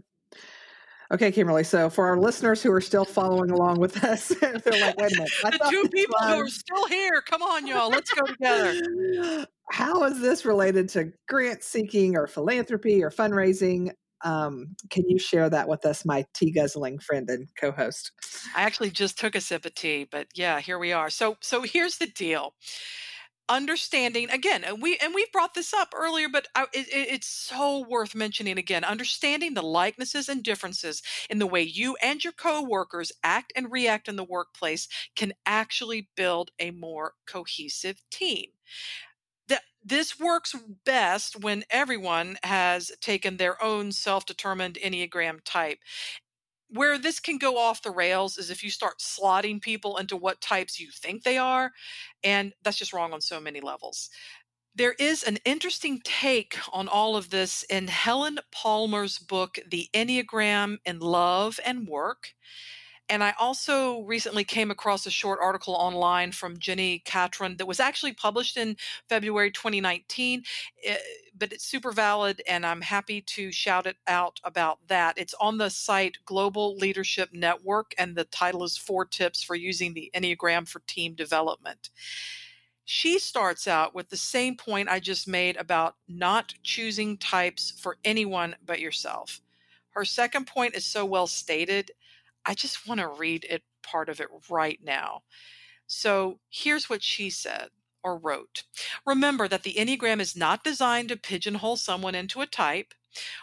Okay, 1.14 1.32
Kimberly. 1.32 1.64
So 1.64 1.92
for 1.92 2.08
our 2.08 2.18
listeners 2.18 2.64
who 2.64 2.72
are 2.72 2.82
still 2.82 3.06
following 3.06 3.52
along 3.52 3.80
with 3.80 4.04
us, 4.04 4.30
they're 4.42 4.54
like, 4.54 4.98
wait 4.98 5.12
a 5.12 5.16
minute. 5.16 5.32
the 5.44 5.68
two 5.70 5.88
people 5.90 6.16
was... 6.20 6.34
who 6.34 6.42
are 6.42 6.48
still 6.48 6.88
here, 6.88 7.22
come 7.22 7.44
on, 7.44 7.68
y'all, 7.68 7.90
let's 7.90 8.12
go 8.12 8.26
together. 8.26 9.46
How 9.70 10.04
is 10.06 10.20
this 10.20 10.44
related 10.44 10.90
to 10.90 11.14
grant 11.28 11.64
seeking 11.64 12.18
or 12.18 12.26
philanthropy 12.26 13.04
or 13.04 13.12
fundraising? 13.12 13.92
Um, 14.26 14.76
can 14.90 15.08
you 15.08 15.20
share 15.20 15.50
that 15.52 15.68
with 15.68 15.86
us, 15.86 16.04
my 16.04 16.26
tea 16.34 16.50
guzzling 16.50 16.98
friend 16.98 17.30
and 17.30 17.48
co-host? 17.60 18.12
I 18.56 18.64
actually 18.64 18.90
just 18.90 19.20
took 19.20 19.36
a 19.36 19.42
sip 19.42 19.66
of 19.66 19.76
tea, 19.76 20.08
but 20.10 20.28
yeah, 20.34 20.60
here 20.62 20.80
we 20.80 20.94
are. 20.94 21.12
So, 21.12 21.38
so 21.42 21.62
here's 21.62 21.98
the 22.00 22.08
deal 22.08 22.56
understanding 23.50 24.30
again 24.30 24.64
and 24.64 24.82
we 24.82 24.98
and 25.04 25.14
we've 25.14 25.32
brought 25.32 25.54
this 25.54 25.74
up 25.74 25.94
earlier 25.96 26.30
but 26.30 26.48
I, 26.56 26.64
it, 26.74 26.88
it's 26.90 27.28
so 27.28 27.86
worth 27.88 28.16
mentioning 28.16 28.58
again 28.58 28.86
understanding 28.86 29.54
the 29.54 29.62
likenesses 29.62 30.30
and 30.30 30.42
differences 30.42 31.02
in 31.30 31.40
the 31.40 31.48
way 31.48 31.62
you 31.62 31.98
and 32.02 32.24
your 32.24 32.34
coworkers 32.34 33.12
act 33.24 33.52
and 33.56 33.72
react 33.72 34.08
in 34.08 34.16
the 34.16 34.24
workplace 34.24 34.88
can 35.16 35.34
actually 35.46 36.10
build 36.16 36.52
a 36.60 36.72
more 36.72 37.14
cohesive 37.26 38.02
team. 38.10 38.48
That 39.48 39.62
this 39.84 40.20
works 40.20 40.56
best 40.86 41.42
when 41.42 41.64
everyone 41.70 42.38
has 42.44 42.92
taken 43.02 43.38
their 43.38 43.62
own 43.62 43.92
self-determined 43.92 44.78
enneagram 44.84 45.40
type 45.44 45.80
where 46.74 46.98
this 46.98 47.20
can 47.20 47.38
go 47.38 47.58
off 47.58 47.84
the 47.84 47.92
rails 47.92 48.38
is 48.38 48.50
if 48.50 48.64
you 48.64 48.70
start 48.70 49.00
slotting 49.00 49.62
people 49.62 49.98
into 49.98 50.18
what 50.18 50.42
types 50.42 50.80
you 50.80 50.90
think 50.92 51.24
they 51.24 51.38
are. 51.38 51.72
And 52.24 52.54
that's 52.64 52.78
just 52.78 52.94
wrong 52.94 53.14
on 53.14 53.22
so 53.22 53.40
many 53.40 53.62
levels. 53.62 54.10
There 54.76 54.96
is 54.98 55.22
an 55.22 55.38
interesting 55.46 56.02
take 56.04 56.58
on 56.72 56.88
all 56.88 57.16
of 57.16 57.30
this 57.30 57.64
in 57.70 57.88
Helen 57.88 58.40
Palmer's 58.52 59.20
book, 59.20 59.60
The 59.70 59.88
Enneagram 59.94 60.78
in 60.84 61.00
Love 61.00 61.60
and 61.64 61.88
Work. 61.88 62.30
And 63.10 63.24
I 63.24 63.34
also 63.40 64.02
recently 64.02 64.44
came 64.44 64.72
across 64.72 65.06
a 65.06 65.12
short 65.12 65.40
article 65.42 65.74
online 65.76 66.32
from 66.32 66.58
Jenni 66.58 67.04
Catron 67.04 67.58
that 67.58 67.68
was 67.68 67.80
actually 67.80 68.14
published 68.14 68.58
in 68.58 68.78
February 69.10 69.52
2019, 69.52 70.44
eh, 70.86 70.98
but 71.38 71.52
it's 71.52 71.66
super 71.66 71.92
valid, 71.92 72.42
and 72.48 72.66
I'm 72.66 72.82
happy 72.82 73.22
to 73.22 73.52
shout 73.52 73.88
it 73.88 73.98
out 74.08 74.40
about 74.44 74.80
that. 74.88 75.18
It's 75.18 75.36
on 75.40 75.58
the 75.58 75.70
site 75.70 76.18
Global 76.26 76.76
Leadership 76.78 77.30
Network, 77.34 77.94
and 77.98 78.16
the 78.16 78.26
title 78.26 78.64
is 78.64 78.78
Four 78.78 79.06
Tips 79.06 79.44
for 79.44 79.56
Using 79.56 79.94
the 79.94 80.10
Enneagram 80.16 80.68
for 80.68 80.80
Team 80.88 81.14
Development 81.14 81.90
she 82.86 83.18
starts 83.18 83.68
out 83.68 83.96
with 83.96 84.10
the 84.10 84.18
same 84.18 84.58
point 84.58 84.90
I 84.90 85.00
just 85.00 85.28
made 85.28 85.56
about 85.58 85.96
not 86.08 86.54
choosing 86.64 87.18
types 87.18 87.72
for 87.72 87.98
anyone 88.04 88.56
but 88.66 88.80
yourself. 88.80 89.42
Her 89.92 90.06
second 90.06 90.48
point 90.48 90.76
is 90.76 90.86
so 90.86 91.06
well 91.06 91.28
stated 91.28 91.92
I 92.46 92.54
just 92.54 92.88
want 92.88 93.00
to 93.00 93.08
read 93.08 93.46
it 93.50 93.64
part 93.82 94.10
of 94.10 94.20
it 94.20 94.28
right 94.50 94.80
now. 94.84 95.22
So 95.88 96.40
here's 96.50 96.90
what 96.90 97.04
she 97.04 97.30
said 97.30 97.70
or 98.04 98.18
wrote 98.18 98.64
Remember 99.06 99.48
that 99.48 99.64
the 99.64 99.74
Enneagram 99.74 100.20
is 100.20 100.36
not 100.36 100.64
designed 100.64 101.10
to 101.10 101.18
pigeonhole 101.18 101.78
someone 101.78 102.16
into 102.16 102.42
a 102.42 102.48
type. 102.48 102.94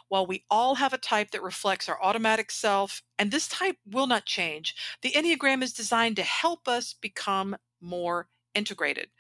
While 0.09 0.27
we 0.27 0.45
all 0.51 0.77
have 0.77 0.93
a 0.93 0.99
type 0.99 1.31
that 1.31 1.43
reflects 1.43 1.89
our 1.89 2.03
automatic 2.03 2.51
self, 2.51 3.03
and 3.19 3.31
this 3.31 3.47
type 3.47 3.77
will 3.87 4.09
not 4.09 4.27
change, 4.27 4.75
the 5.01 5.13
Enneagram 5.13 5.63
is 5.63 5.73
designed 5.73 6.17
to 6.17 6.23
help 6.23 6.67
us 6.67 6.93
become 6.93 7.57
more 7.81 8.29
integrated. 8.55 9.11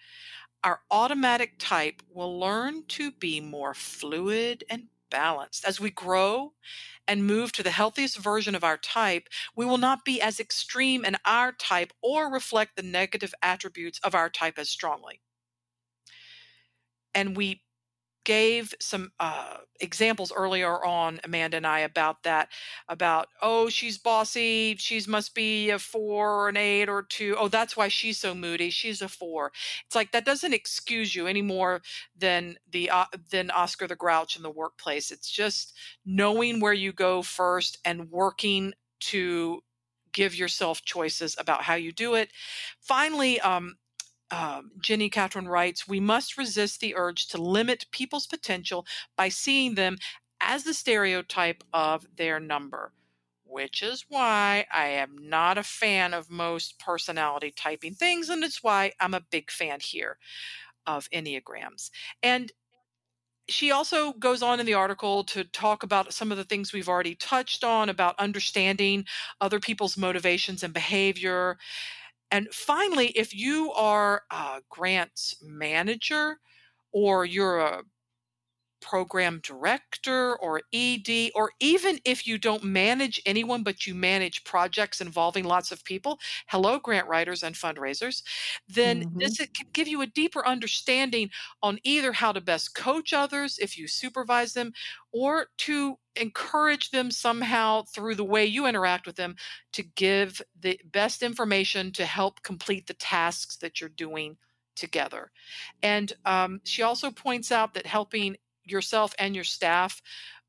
Our 0.65 0.81
automatic 0.91 1.55
type 1.59 2.03
will 2.13 2.39
learn 2.39 2.85
to 2.89 3.13
be 3.13 3.41
more 3.41 3.75
fluid 3.75 4.65
and 4.69 4.89
balanced. 5.11 5.65
As 5.67 5.81
we 5.81 5.91
grow 5.91 6.53
and 7.09 7.27
move 7.27 7.53
to 7.53 7.63
the 7.63 7.71
healthiest 7.71 8.19
version 8.19 8.55
of 8.55 8.65
our 8.65 8.79
type, 8.79 9.29
we 9.57 9.67
will 9.67 9.79
not 9.79 10.05
be 10.05 10.21
as 10.21 10.41
extreme 10.41 11.05
in 11.05 11.17
our 11.25 11.53
type 11.53 11.93
or 12.03 12.33
reflect 12.33 12.77
the 12.77 12.83
negative 12.83 13.35
attributes 13.43 14.01
of 14.05 14.15
our 14.15 14.31
type 14.31 14.59
as 14.59 14.71
strongly. 14.71 15.21
And 17.15 17.37
we 17.37 17.63
gave 18.31 18.73
some 18.79 19.11
uh, 19.19 19.57
examples 19.81 20.31
earlier 20.31 20.85
on, 20.85 21.19
Amanda 21.25 21.57
and 21.57 21.67
I, 21.67 21.81
about 21.81 22.23
that. 22.23 22.49
About, 22.89 23.27
oh, 23.43 23.69
she's 23.69 23.99
bossy. 23.99 24.77
She's 24.79 25.09
must 25.09 25.35
be 25.35 25.71
a 25.71 25.81
four 25.81 26.31
or 26.37 26.49
an 26.49 26.57
eight 26.57 26.89
or 26.89 27.03
two. 27.03 27.35
Oh, 27.37 27.49
that's 27.49 27.77
why 27.77 27.89
she's 27.89 28.19
so 28.19 28.33
moody. 28.33 28.71
She's 28.71 29.03
a 29.03 29.09
four. 29.09 29.51
It's 29.85 29.97
like 29.97 30.13
that 30.13 30.25
doesn't 30.25 30.55
excuse 30.55 31.13
you 31.13 31.27
any 31.27 31.43
more 31.43 31.83
than 32.17 32.57
the 32.71 32.91
uh, 32.91 33.07
than 33.33 33.51
Oscar 33.51 33.89
the 33.89 33.97
Grouch 33.97 34.37
in 34.37 34.45
the 34.45 34.51
workplace. 34.51 35.11
It's 35.11 35.29
just 35.29 35.77
knowing 36.07 36.61
where 36.61 36.73
you 36.73 36.93
go 36.93 37.23
first 37.23 37.79
and 37.85 38.13
working 38.13 38.75
to 39.01 39.61
give 40.13 40.37
yourself 40.37 40.85
choices 40.85 41.35
about 41.37 41.63
how 41.65 41.75
you 41.75 41.91
do 41.91 42.15
it. 42.15 42.31
Finally, 42.81 43.41
um, 43.41 43.75
um, 44.31 44.71
Jenni 44.81 45.11
Catron 45.11 45.49
writes, 45.49 45.89
we 45.89 46.01
must 46.01 46.39
resist 46.39 46.81
the 46.81 46.95
urge 46.97 47.27
to 47.29 47.43
limit 47.43 47.87
people's 47.91 48.27
potential 48.27 48.87
by 49.17 49.29
seeing 49.29 49.75
them 49.75 49.99
as 50.41 50.65
the 50.65 50.75
stereotype 50.75 51.63
of 51.73 52.07
their 52.17 52.41
number, 52.41 52.93
which 53.45 53.83
is 53.83 54.07
why 54.09 54.67
I 54.73 54.87
am 54.87 55.17
not 55.21 55.59
a 55.59 55.63
fan 55.63 56.15
of 56.15 56.31
most 56.31 56.79
personality 56.79 57.53
typing 57.55 57.95
things, 57.95 58.29
and 58.29 58.43
it's 58.45 58.63
why 58.63 58.93
I'm 59.01 59.15
a 59.15 59.25
big 59.31 59.51
fan 59.51 59.81
here 59.81 60.19
of 60.87 61.11
Enneagrams. 61.11 61.91
And 62.23 62.53
she 63.49 63.73
also 63.73 64.13
goes 64.13 64.43
on 64.43 64.61
in 64.61 64.67
the 64.67 64.75
article 64.75 65.25
to 65.25 65.43
talk 65.43 65.83
about 65.83 66.13
some 66.13 66.31
of 66.31 66.39
the 66.39 66.45
things 66.45 66.73
we've 66.73 66.89
already 66.89 67.17
touched 67.17 67.65
on 67.65 67.89
about 67.89 68.19
understanding 68.19 69.05
other 69.41 69.59
people's 69.59 69.97
motivations 69.97 70.63
and 70.63 70.73
behavior 70.73 71.59
and 72.31 72.49
finally, 72.55 73.09
if 73.09 73.35
you 73.35 73.73
are 73.73 74.23
a 74.31 74.63
grants 74.69 75.37
manager 75.43 76.39
or 76.93 77.25
you're 77.25 77.59
a 77.61 77.83
program 78.81 79.41
director 79.43 80.37
or 80.37 80.63
ED, 80.73 81.31
or 81.35 81.53
even 81.61 81.99
if 82.05 82.27
you 82.27 82.39
don't 82.39 82.65
manage 82.65 83.21
anyone, 83.27 83.63
but 83.63 83.87
you 83.87 83.95
manage 83.95 84.45
projects 84.45 85.01
involving 85.01 85.45
lots 85.45 85.71
of 85.71 85.85
people, 85.85 86.19
hello, 86.49 86.79
grant 86.79 87.09
writers 87.09 87.43
and 87.43 87.55
fundraisers, 87.55 88.23
then 88.69 89.05
mm-hmm. 89.05 89.19
this 89.19 89.39
can 89.39 89.67
give 89.73 89.89
you 89.89 90.03
a 90.03 90.07
deeper 90.07 90.47
understanding 90.47 91.31
on 91.63 91.79
either 91.85 92.13
how 92.13 92.33
to 92.33 92.41
best 92.41 92.75
coach 92.75 93.13
others 93.13 93.59
if 93.59 93.79
you 93.79 93.87
supervise 93.87 94.53
them, 94.53 94.73
or 95.13 95.47
to 95.59 95.97
encourage 96.17 96.91
them 96.91 97.11
somehow 97.11 97.83
through 97.83 98.15
the 98.15 98.25
way 98.25 98.45
you 98.45 98.67
interact 98.67 99.07
with 99.07 99.17
them 99.17 99.37
to 99.73 99.83
give 99.83 100.43
the 100.61 100.79
best 100.93 101.23
information 101.23 101.93
to 101.93 102.05
help 102.05 102.43
complete 102.43 102.87
the 102.87 102.95
tasks 102.95 103.57
that 103.57 103.81
you're 103.81 103.91
doing 103.91 104.37
together. 104.77 105.31
And 105.83 106.13
um, 106.25 106.61
she 106.65 106.83
also 106.83 107.11
points 107.11 107.53
out 107.53 107.75
that 107.75 107.87
helping 107.87 108.37
yourself 108.71 109.15
and 109.19 109.35
your 109.35 109.45
staff 109.45 110.01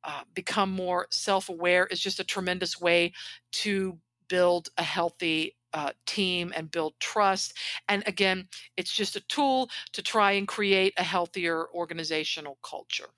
uh, 0.03 0.21
become 0.33 0.71
more 0.71 1.07
self 1.11 1.49
aware 1.49 1.85
is 1.87 1.99
just 1.99 2.19
a 2.19 2.23
tremendous 2.23 2.79
way 2.79 3.13
to 3.51 3.97
build 4.27 4.69
a 4.77 4.83
healthy 4.83 5.55
uh, 5.73 5.91
team 6.05 6.51
and 6.55 6.71
build 6.71 6.93
trust. 6.99 7.53
And 7.87 8.03
again, 8.07 8.47
it's 8.77 8.93
just 8.93 9.15
a 9.15 9.21
tool 9.21 9.69
to 9.93 10.01
try 10.01 10.33
and 10.33 10.47
create 10.47 10.93
a 10.97 11.03
healthier 11.03 11.67
organizational 11.73 12.57
culture. 12.63 13.09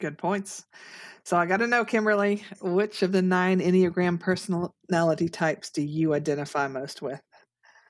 Good 0.00 0.16
points. 0.16 0.64
So 1.24 1.36
I 1.36 1.46
got 1.46 1.58
to 1.58 1.66
know, 1.66 1.84
Kimberly, 1.84 2.44
which 2.62 3.02
of 3.02 3.12
the 3.12 3.20
nine 3.20 3.60
Enneagram 3.60 4.20
personality 4.20 5.28
types 5.28 5.70
do 5.70 5.82
you 5.82 6.14
identify 6.14 6.68
most 6.68 7.02
with? 7.02 7.20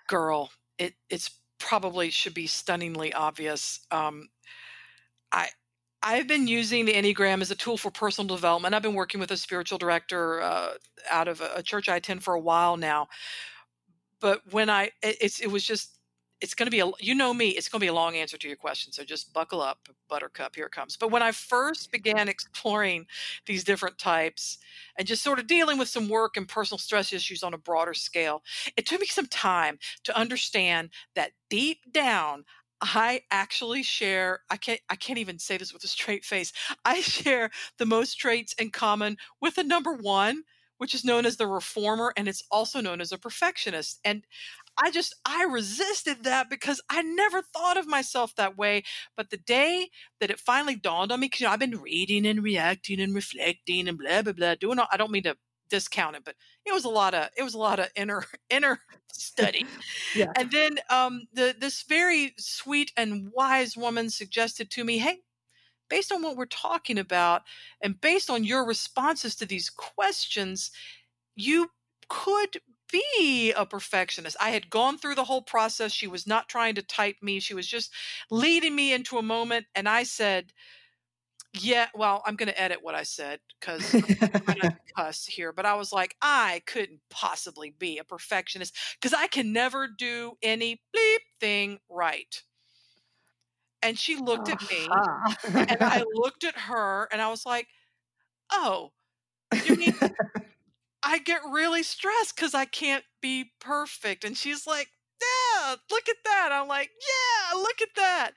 Girl, 0.09 0.51
it 0.79 0.95
it's 1.11 1.31
probably 1.59 2.11
should 2.11 2.35
be 2.35 2.47
stunningly 2.47 3.13
obvious. 3.13 3.81
Um, 3.91 4.29
I 5.33 5.49
I've 6.03 6.29
been 6.29 6.47
using 6.47 6.85
the 6.85 6.95
Enneagram 6.95 7.41
as 7.41 7.51
a 7.51 7.57
tool 7.57 7.77
for 7.77 7.91
personal 7.91 8.35
development. 8.35 8.75
I've 8.75 8.83
been 8.83 8.95
working 8.95 9.21
with 9.21 9.33
a 9.33 9.37
spiritual 9.37 9.79
director 9.79 10.41
uh, 10.41 10.75
out 11.11 11.27
of 11.27 11.41
a, 11.41 11.55
a, 11.57 11.63
church 11.63 11.89
I 11.89 11.97
attend 11.97 12.23
for 12.23 12.35
a 12.35 12.41
while 12.41 12.77
now. 12.77 13.09
But 14.21 14.43
when 14.53 14.71
I, 14.71 14.93
it, 15.03 15.17
it's 15.21 15.41
it 15.41 15.49
was 15.49 15.65
just 15.65 15.99
it's 16.41 16.55
going 16.55 16.67
to 16.67 16.71
be 16.71 16.81
a 16.81 16.91
you 17.01 17.15
know 17.15 17.35
me 17.35 17.49
it's 17.51 17.69
going 17.69 17.81
to 17.81 17.85
be 17.85 17.89
a 17.89 17.93
long 17.93 18.17
answer 18.17 18.37
to 18.39 18.47
your 18.47 18.57
question 18.57 18.93
so 18.93 19.03
just 19.03 19.33
buckle 19.33 19.61
up 19.61 19.89
buttercup 20.09 20.55
here 20.55 20.67
it 20.67 20.73
comes 20.73 20.97
but 20.97 21.11
when 21.11 21.23
i 21.23 21.33
first 21.33 21.91
began 21.93 22.29
exploring 22.29 23.07
these 23.47 23.65
different 23.65 23.99
types 23.99 24.59
and 24.97 25.09
just 25.09 25.23
sort 25.23 25.39
of 25.39 25.47
dealing 25.47 25.79
with 25.79 25.89
some 25.89 26.09
work 26.09 26.37
and 26.37 26.49
personal 26.49 26.79
stress 26.79 27.13
issues 27.13 27.43
on 27.43 27.55
a 27.55 27.59
broader 27.59 27.95
scale 27.95 28.43
it 28.77 28.87
took 28.87 29.01
me 29.01 29.07
some 29.07 29.27
time 29.27 29.79
to 30.05 30.17
understand 30.17 30.91
that 31.15 31.33
deep 31.51 31.79
down 31.93 32.45
I 32.81 33.23
actually 33.31 33.83
share 33.83 34.41
I 34.51 34.57
can't 34.57 34.81
I 34.89 34.97
can't 34.97 35.19
even 35.19 35.39
say 35.39 35.57
this 35.57 35.73
with 35.73 35.85
a 35.85 35.89
straight 35.89 36.25
face. 36.25 36.53
I 36.85 37.01
share 37.01 37.51
the 37.79 37.87
most 37.87 38.15
traits 38.17 38.53
in 38.55 38.71
common 38.71 39.17
with 39.41 39.57
the 39.57 39.65
number 39.65 39.93
1, 39.95 40.43
which 40.79 40.95
is 40.95 41.05
known 41.05 41.27
as 41.27 41.37
the 41.37 41.47
reformer, 41.49 42.13
and 42.17 42.29
it's 42.29 42.43
also 42.53 42.81
known 42.81 43.01
as 43.01 43.11
a 43.11 43.19
perfectionist, 43.19 43.99
and 44.05 44.25
I 44.83 44.91
just 44.93 45.15
I 45.27 45.45
resisted 45.45 46.25
that 46.25 46.51
because 46.51 46.81
I 46.91 47.03
never 47.03 47.43
thought 47.43 47.77
of 47.79 47.87
myself 47.89 48.35
that 48.37 48.57
way, 48.59 48.85
but 49.17 49.31
the 49.31 49.39
day 49.39 49.91
that 50.21 50.31
it 50.31 50.41
finally 50.41 50.77
dawned 50.77 51.13
on 51.13 51.21
me 51.21 51.29
'cause, 51.29 51.41
you 51.41 51.47
know, 51.47 51.53
I've 51.53 51.61
been 51.61 51.81
reading 51.81 52.27
and 52.27 52.43
reacting 52.45 53.01
and 53.01 53.15
reflecting 53.15 53.89
and 53.89 53.99
blah, 53.99 54.23
blah, 54.23 54.33
blah, 54.35 54.55
doing 54.57 54.79
all 54.81 54.89
I 54.93 54.97
don't 54.99 55.11
mean 55.13 55.25
to 55.25 55.37
discount 55.69 56.17
it, 56.17 56.25
but 56.25 56.37
it 56.67 56.73
was 56.73 56.85
a 56.85 56.89
lot 56.91 57.15
of 57.15 57.31
it 57.37 57.43
was 57.43 57.55
a 57.55 57.59
lot 57.59 57.79
of 57.81 57.89
inner 57.97 58.25
inner 58.51 58.81
study, 59.13 59.69
Yeah. 60.15 60.35
and 60.37 60.51
then, 60.53 60.79
um, 60.91 61.29
the 61.33 61.55
this 61.59 61.83
very 61.85 62.35
sweet 62.39 62.93
and 62.97 63.33
wise 63.33 63.77
woman 63.77 64.11
suggested 64.11 64.71
to 64.73 64.85
me, 64.85 64.99
"Hey, 64.99 65.23
based 65.91 66.13
on 66.13 66.23
what 66.23 66.37
we're 66.37 66.47
talking 66.47 66.99
about 66.99 67.43
and 67.83 68.01
based 68.01 68.31
on 68.31 68.45
your 68.45 68.67
responses 68.67 69.37
to 69.37 69.47
these 69.47 69.71
questions, 69.71 70.71
you 71.37 71.71
could 72.09 72.61
be 72.93 73.53
a 73.53 73.67
perfectionist." 73.67 74.37
I 74.41 74.51
had 74.51 74.71
gone 74.71 74.99
through 74.99 75.17
the 75.17 75.25
whole 75.25 75.43
process, 75.43 75.93
she 75.93 76.07
was 76.09 76.27
not 76.27 76.49
trying 76.49 76.75
to 76.77 76.83
type 76.83 77.17
me, 77.23 77.41
she 77.41 77.55
was 77.55 77.67
just 77.69 77.93
leading 78.31 78.75
me 78.77 78.93
into 78.93 79.19
a 79.19 79.23
moment, 79.23 79.67
and 79.75 79.89
I 79.89 80.05
said 80.05 80.53
yeah, 81.55 81.89
well, 81.95 82.23
I'm 82.27 82.37
gonna 82.37 82.53
edit 82.57 82.83
what 82.83 82.95
I 82.95 83.03
said 83.05 83.41
'cause 83.61 83.97
I'm 84.23 84.31
trying 84.47 84.59
not 84.59 84.71
to 84.87 85.03
cuss 85.03 85.27
here, 85.27 85.53
but 85.53 85.67
I 85.67 85.75
was 85.75 85.93
like, 85.93 86.17
"I 86.23 86.63
couldn't 86.67 87.03
possibly 87.11 87.71
be 87.71 87.99
a 87.99 88.05
perfectionist 88.05 88.77
because 88.95 89.15
I 89.15 89.27
can 89.29 89.53
never 89.53 89.89
do 89.89 90.37
any 90.43 90.83
bleep 90.95 91.21
thing 91.41 91.81
right." 91.89 92.43
And 93.83 93.99
she 93.99 94.17
looked 94.17 94.49
at 94.49 94.59
me, 94.71 94.97
uh-huh. 94.97 95.35
and 95.69 95.79
I 95.89 96.03
looked 96.15 96.45
at 96.45 96.57
her, 96.59 97.09
and 97.13 97.23
I 97.23 97.29
was 97.31 97.47
like, 97.47 97.69
"Oh, 98.51 98.93
you 99.61 99.75
mean" 99.75 99.93
"I 101.03 101.19
get 101.19 101.43
really 101.45 101.83
stressed 101.83 102.37
because 102.37 102.55
I 102.55 102.65
can't 102.65 103.05
be 103.21 103.53
perfect," 103.59 104.25
and 104.25 104.39
she's 104.39 104.65
like, 104.67 104.91
"Yeah, 105.69 105.77
look 105.91 106.09
at 106.09 106.17
that." 106.25 106.51
I'm 106.53 106.69
like, 106.69 106.91
"Yeah, 107.01 107.55
look 107.59 107.83
at 107.83 107.95
that." 107.97 108.33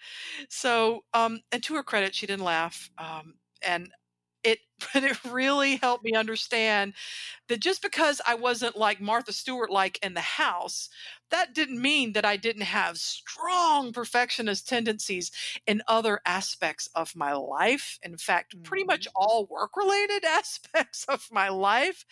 So, 0.49 1.05
um, 1.13 1.41
and 1.51 1.63
to 1.63 1.75
her 1.75 1.83
credit, 1.83 2.15
she 2.15 2.27
didn't 2.27 2.45
laugh, 2.45 2.89
um, 2.97 3.39
and 3.61 3.91
it 4.43 4.59
but 4.93 5.03
it 5.03 5.23
really 5.25 5.77
helped 5.77 6.03
me 6.03 6.13
understand 6.13 6.93
that 7.47 7.59
just 7.61 7.81
because 7.81 8.21
I 8.25 8.35
wasn't 8.35 8.75
like 8.77 9.01
Martha 9.01 9.33
Stewart-like 9.33 9.99
in 10.03 10.13
the 10.13 10.21
house, 10.21 10.89
that 11.29 11.53
didn't 11.53 11.81
mean 11.81 12.13
that 12.13 12.25
I 12.25 12.37
didn't 12.37 12.63
have 12.63 12.97
strong 12.97 13.93
perfectionist 13.93 14.67
tendencies 14.67 15.31
in 15.67 15.81
other 15.87 16.21
aspects 16.25 16.87
of 16.95 17.15
my 17.15 17.33
life, 17.33 17.99
in 18.03 18.17
fact, 18.17 18.55
pretty 18.63 18.85
much 18.85 19.07
Mhm. 19.07 19.11
all 19.15 19.45
work-related 19.47 20.23
aspects 20.27 21.05
of 21.05 21.27
my 21.31 21.49
life, 21.49 22.05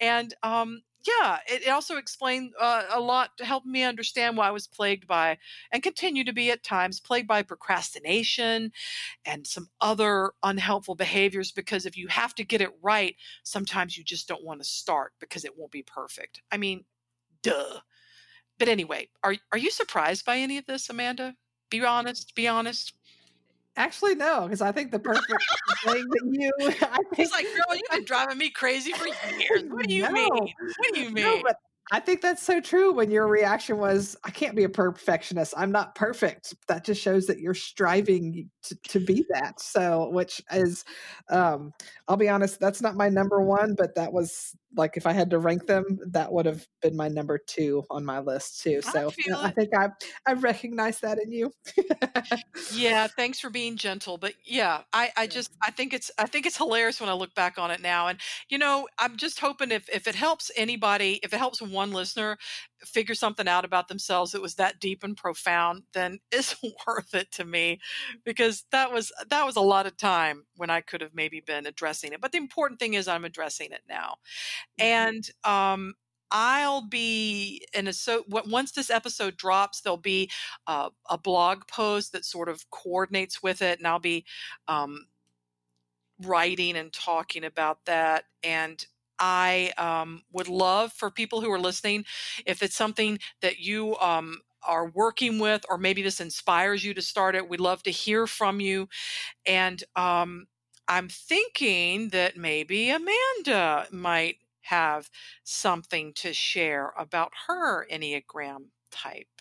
and, 0.00 0.34
um, 0.42 0.82
yeah, 1.06 1.38
it 1.48 1.62
it 1.62 1.68
also 1.70 1.96
explained, 1.96 2.52
uh, 2.60 2.84
a 2.90 3.00
lot 3.00 3.30
to 3.38 3.44
help 3.44 3.64
me 3.64 3.82
understand 3.84 4.36
why 4.36 4.48
I 4.48 4.50
was 4.50 4.66
plagued 4.66 5.06
by 5.06 5.38
and 5.72 5.82
continue 5.82 6.24
to 6.24 6.32
be 6.32 6.50
at 6.50 6.62
times 6.64 7.00
plagued 7.00 7.28
by 7.28 7.42
procrastination 7.42 8.72
and 9.26 9.46
some 9.46 9.70
other 9.80 10.32
unhelpful 10.42 10.96
behaviors 10.96 11.52
because 11.52 11.86
if 11.86 11.96
you 11.96 12.08
have 12.08 12.34
to 12.36 12.44
get 12.44 12.62
it 12.62 12.70
right, 12.82 13.16
sometimes 13.44 13.98
you 13.98 14.04
just 14.04 14.28
don't 14.28 14.44
wanna 14.44 14.64
start 14.64 15.14
because 15.20 15.44
it 15.44 15.56
won't 15.58 15.72
be 15.72 15.82
perfect. 15.82 16.42
I 16.52 16.58
mean, 16.58 16.84
duh. 17.42 17.80
But 18.58 18.68
anyway, 18.68 19.08
are 19.24 19.36
are 19.52 19.58
you 19.58 19.70
surprised 19.70 20.24
by 20.26 20.38
any 20.38 20.58
of 20.58 20.66
this, 20.66 20.90
Amanda? 20.90 21.36
Be 21.70 21.84
honest, 21.84 22.34
be 22.36 22.48
honest. 22.48 22.94
Actually, 23.78 24.16
no, 24.16 24.42
because 24.42 24.60
I 24.60 24.72
think 24.72 24.90
the 24.90 24.98
perfect 24.98 25.44
thing 25.84 26.04
that 26.08 26.28
you 26.32 26.50
I 26.82 26.98
think 27.14 27.30
like, 27.30 27.46
"Girl, 27.46 27.76
you've 27.76 27.90
been 27.92 28.04
driving 28.04 28.36
me 28.36 28.50
crazy 28.50 28.90
for 28.92 29.06
years. 29.06 29.64
What 29.70 29.86
do 29.86 29.94
you 29.94 30.10
mean? 30.12 30.28
What 30.32 30.92
do 30.92 30.98
you 30.98 31.10
No, 31.10 31.36
mean?" 31.36 31.42
but 31.44 31.56
I 31.90 32.00
think 32.00 32.20
that's 32.20 32.42
so 32.42 32.60
true 32.60 32.92
when 32.92 33.10
your 33.10 33.26
reaction 33.26 33.78
was, 33.78 34.14
"I 34.24 34.30
can't 34.30 34.54
be 34.54 34.64
a 34.64 34.68
perfectionist, 34.68 35.54
I'm 35.56 35.72
not 35.72 35.94
perfect." 35.94 36.54
That 36.68 36.84
just 36.84 37.00
shows 37.00 37.26
that 37.26 37.38
you're 37.40 37.54
striving 37.54 38.50
to 38.64 38.76
to 38.88 39.00
be 39.00 39.24
that, 39.30 39.60
so 39.60 40.10
which 40.10 40.42
is, 40.52 40.84
um 41.30 41.72
I'll 42.06 42.16
be 42.18 42.28
honest, 42.28 42.60
that's 42.60 42.82
not 42.82 42.94
my 42.96 43.08
number 43.08 43.40
1, 43.42 43.74
but 43.74 43.94
that 43.94 44.12
was 44.12 44.54
like, 44.76 44.96
if 44.98 45.06
I 45.06 45.12
had 45.12 45.30
to 45.30 45.38
rank 45.38 45.66
them, 45.66 45.98
that 46.12 46.30
would've 46.32 46.68
been 46.82 46.94
my 46.96 47.08
number 47.08 47.38
2 47.38 47.84
on 47.90 48.04
my 48.04 48.18
list 48.20 48.60
too, 48.62 48.82
I 48.84 48.92
so, 48.92 49.14
yeah, 49.26 49.34
feel 49.34 49.40
I 49.42 49.50
think 49.52 49.70
I 49.74 49.88
I 50.26 50.34
recognize 50.34 51.00
that 51.00 51.18
in 51.18 51.32
you. 51.32 51.52
Yeah, 52.70 53.06
thanks 53.16 53.40
for 53.40 53.48
being 53.48 53.78
gentle, 53.78 54.18
but 54.18 54.34
yeah, 54.44 54.82
I 54.92 55.10
I 55.16 55.26
just 55.26 55.48
I 55.62 55.70
think 55.70 55.94
it's 55.94 56.10
I 56.18 56.26
think 56.26 56.44
it's 56.44 56.58
hilarious 56.58 57.00
when 57.00 57.08
I 57.08 57.14
look 57.14 57.34
back 57.34 57.56
on 57.58 57.70
it 57.70 57.80
now, 57.80 58.08
and, 58.08 58.20
you 58.50 58.58
know, 58.58 58.86
I'm 58.98 59.16
just 59.16 59.40
hoping 59.40 59.70
if 59.70 59.88
if 59.88 60.06
it 60.06 60.14
helps 60.14 60.50
anybody, 60.54 61.18
if 61.22 61.32
it 61.32 61.38
helps 61.38 61.62
1 61.78 61.92
listener 61.92 62.38
figure 62.84 63.14
something 63.14 63.48
out 63.48 63.64
about 63.64 63.88
themselves 63.88 64.32
that 64.32 64.42
was 64.42 64.54
that 64.56 64.80
deep 64.80 65.02
and 65.04 65.16
profound, 65.16 65.84
then 65.92 66.18
it's 66.32 66.56
worth 66.86 67.14
it 67.14 67.30
to 67.32 67.44
me 67.44 67.80
because 68.24 68.66
that 68.72 68.92
was 68.92 69.12
that 69.30 69.46
was 69.46 69.56
a 69.56 69.60
lot 69.60 69.86
of 69.86 69.96
time 69.96 70.46
when 70.56 70.70
I 70.70 70.80
could 70.80 71.00
have 71.00 71.14
maybe 71.14 71.40
been 71.40 71.66
addressing 71.66 72.12
it, 72.12 72.20
but 72.20 72.32
the 72.32 72.38
important 72.38 72.80
thing 72.80 72.94
is 72.94 73.08
I'm 73.08 73.24
addressing 73.24 73.72
it 73.72 73.82
now, 73.88 74.16
Mhm. 74.78 75.18
and, 75.18 75.30
um, 75.44 75.94
I'll 76.30 76.82
be 76.88 77.66
in 77.72 77.88
a 77.88 77.92
so 77.94 78.24
once 78.28 78.72
this 78.72 78.90
episode 78.90 79.36
drops, 79.38 79.80
there'll 79.80 79.96
be 79.96 80.30
a 80.66 80.90
a 81.08 81.18
blog 81.18 81.66
post 81.68 82.12
that 82.12 82.24
sort 82.26 82.50
of 82.50 82.68
coordinates 82.70 83.42
with 83.42 83.62
it, 83.62 83.78
and 83.78 83.88
I'll 83.88 83.98
be, 84.00 84.26
um 84.68 85.08
writing 86.20 86.76
and 86.76 86.92
talking 86.92 87.44
about 87.44 87.84
that, 87.84 88.24
and 88.42 88.84
I, 89.20 89.72
um, 89.78 90.22
would 90.32 90.48
love 90.48 90.92
for 90.92 91.10
people 91.10 91.40
who 91.40 91.50
are 91.52 91.60
listening, 91.60 92.04
if 92.46 92.62
it's 92.62 92.76
something 92.76 93.18
that 93.42 93.58
you, 93.60 93.96
um, 93.98 94.40
are 94.64 94.88
working 94.90 95.38
with 95.38 95.64
or 95.70 95.78
maybe 95.78 96.02
this 96.02 96.20
inspires 96.20 96.84
you 96.84 96.92
to 96.94 97.02
start 97.02 97.34
it, 97.36 97.48
we'd 97.48 97.60
love 97.60 97.82
to 97.84 97.90
hear 97.92 98.26
from 98.26 98.60
you, 98.60 98.88
and, 99.46 99.84
um, 99.96 100.46
I'm 100.88 101.08
thinking 101.08 102.10
that 102.10 102.36
maybe 102.36 102.90
Amanda 102.90 103.88
might 103.92 104.38
have 104.62 105.10
something 105.44 106.12
to 106.14 106.32
share 106.34 106.92
about 106.98 107.32
her 107.48 107.86
Enneagram 107.90 108.66
type. 108.90 109.37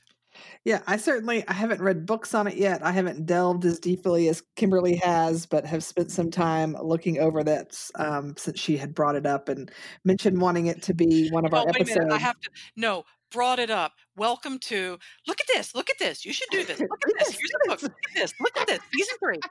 Yeah, 0.65 0.81
I 0.87 0.97
certainly 0.97 1.47
I 1.47 1.53
haven't 1.53 1.81
read 1.81 2.05
books 2.05 2.33
on 2.33 2.47
it 2.47 2.55
yet, 2.55 2.83
I 2.85 2.91
haven't 2.91 3.25
delved 3.25 3.63
as 3.65 3.79
deeply 3.79 4.27
as 4.29 4.41
Kimberly 4.55 4.95
has, 4.97 5.45
but 5.45 5.65
have 5.65 5.83
spent 5.83 6.11
some 6.11 6.29
time 6.31 6.75
looking 6.81 7.19
over 7.19 7.43
that 7.43 7.79
um, 7.95 8.35
since 8.37 8.59
she 8.59 8.75
had 8.77 8.93
brought 8.93 9.15
it 9.15 9.25
up 9.25 9.49
and 9.49 9.71
mentioned 10.03 10.39
wanting 10.41 10.67
it 10.67 10.81
to 10.83 10.93
be 10.93 11.29
one 11.29 11.45
of 11.45 11.53
Oh, 11.53 11.57
our 11.57 11.65
wait 11.67 11.81
a 11.81 11.85
minute, 11.85 11.97
I 12.11 12.15
episodes. 12.15 12.23
have 12.23 12.39
to 12.41 12.49
no, 12.75 13.03
brought 13.31 13.59
it 13.59 13.69
up. 13.69 13.93
Welcome 14.15 14.59
to, 14.59 14.97
"Look 15.27 15.39
at 15.39 15.47
this, 15.47 15.73
look 15.75 15.89
at 15.89 15.99
this, 15.99 16.25
you 16.25 16.33
should 16.33 16.49
do 16.51 16.63
this, 16.65 16.79
look 16.79 16.89
at 16.91 17.19
this, 17.19 17.29
here's 17.37 17.51
a 17.65 17.69
book, 17.69 17.81
look 17.83 17.91
at 18.09 18.15
this, 18.15 18.33
look 18.39 18.57
at 18.57 18.67
this, 18.67 18.79
season 18.93 19.15
3." 19.19 19.39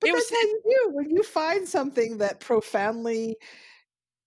But 0.00 0.08
It 0.08 0.12
was 0.14 0.28
that's 0.30 0.40
how 0.42 0.48
you 0.48 0.62
do, 0.64 0.90
when 0.96 1.10
you 1.10 1.22
find 1.22 1.68
something 1.68 2.16
that 2.18 2.40
profoundly 2.40 3.36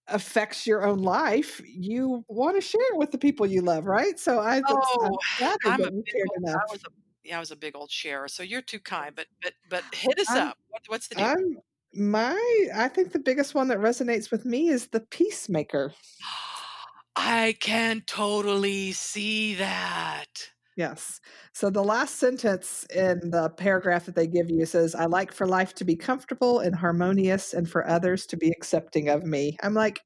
affects 0.08 0.66
your 0.66 0.84
own 0.86 0.98
life, 1.00 1.60
you 1.64 2.24
wanna 2.28 2.60
share 2.60 2.80
it 2.94 2.98
with 2.98 3.10
the 3.10 3.18
people 3.18 3.46
you 3.46 3.62
love, 3.62 3.86
right? 3.86 4.18
So 4.18 4.40
I 4.40 4.62
Oh, 4.68 5.18
I'm 5.40 5.52
I'm 5.66 5.84
a 5.84 5.90
big 6.04 6.16
old 6.28 6.44
I 6.54 6.66
was 6.70 6.80
a 6.84 6.90
yeah, 7.24 7.36
I 7.38 7.40
was 7.40 7.50
a 7.50 7.56
big 7.56 7.74
old 7.76 7.90
sharer, 7.90 8.28
so 8.28 8.42
you're 8.42 8.62
too 8.62 8.80
kind, 8.80 9.14
but 9.14 9.28
but 9.42 9.54
but 9.68 9.84
hit 9.92 10.18
us 10.18 10.34
I'm 10.34 10.36
up. 10.36 10.58
What 10.68 10.82
what's 10.88 11.08
the 11.08 11.16
deal? 11.16 11.34
I'm 11.36 11.56
my 11.94 12.68
I 12.74 12.88
think 12.88 13.12
the 13.12 13.18
biggest 13.20 13.54
one 13.54 13.68
that 13.68 13.78
resonates 13.78 14.30
with 14.30 14.44
me 14.46 14.68
is 14.68 14.88
the 14.88 15.00
peacemaker. 15.00 15.94
I 17.16 17.56
can 17.60 18.02
totally 18.02 18.92
see 18.92 19.54
that. 19.54 20.53
Yes. 20.76 21.20
So 21.52 21.70
the 21.70 21.84
last 21.84 22.16
sentence 22.16 22.84
in 22.94 23.30
the 23.30 23.48
paragraph 23.50 24.06
that 24.06 24.16
they 24.16 24.26
give 24.26 24.50
you 24.50 24.66
says, 24.66 24.94
"I 24.96 25.04
like 25.06 25.32
for 25.32 25.46
life 25.46 25.72
to 25.76 25.84
be 25.84 25.94
comfortable 25.94 26.58
and 26.58 26.74
harmonious 26.74 27.54
and 27.54 27.68
for 27.70 27.86
others 27.86 28.26
to 28.26 28.36
be 28.36 28.50
accepting 28.50 29.08
of 29.08 29.24
me." 29.24 29.56
I'm 29.62 29.74
like, 29.74 30.00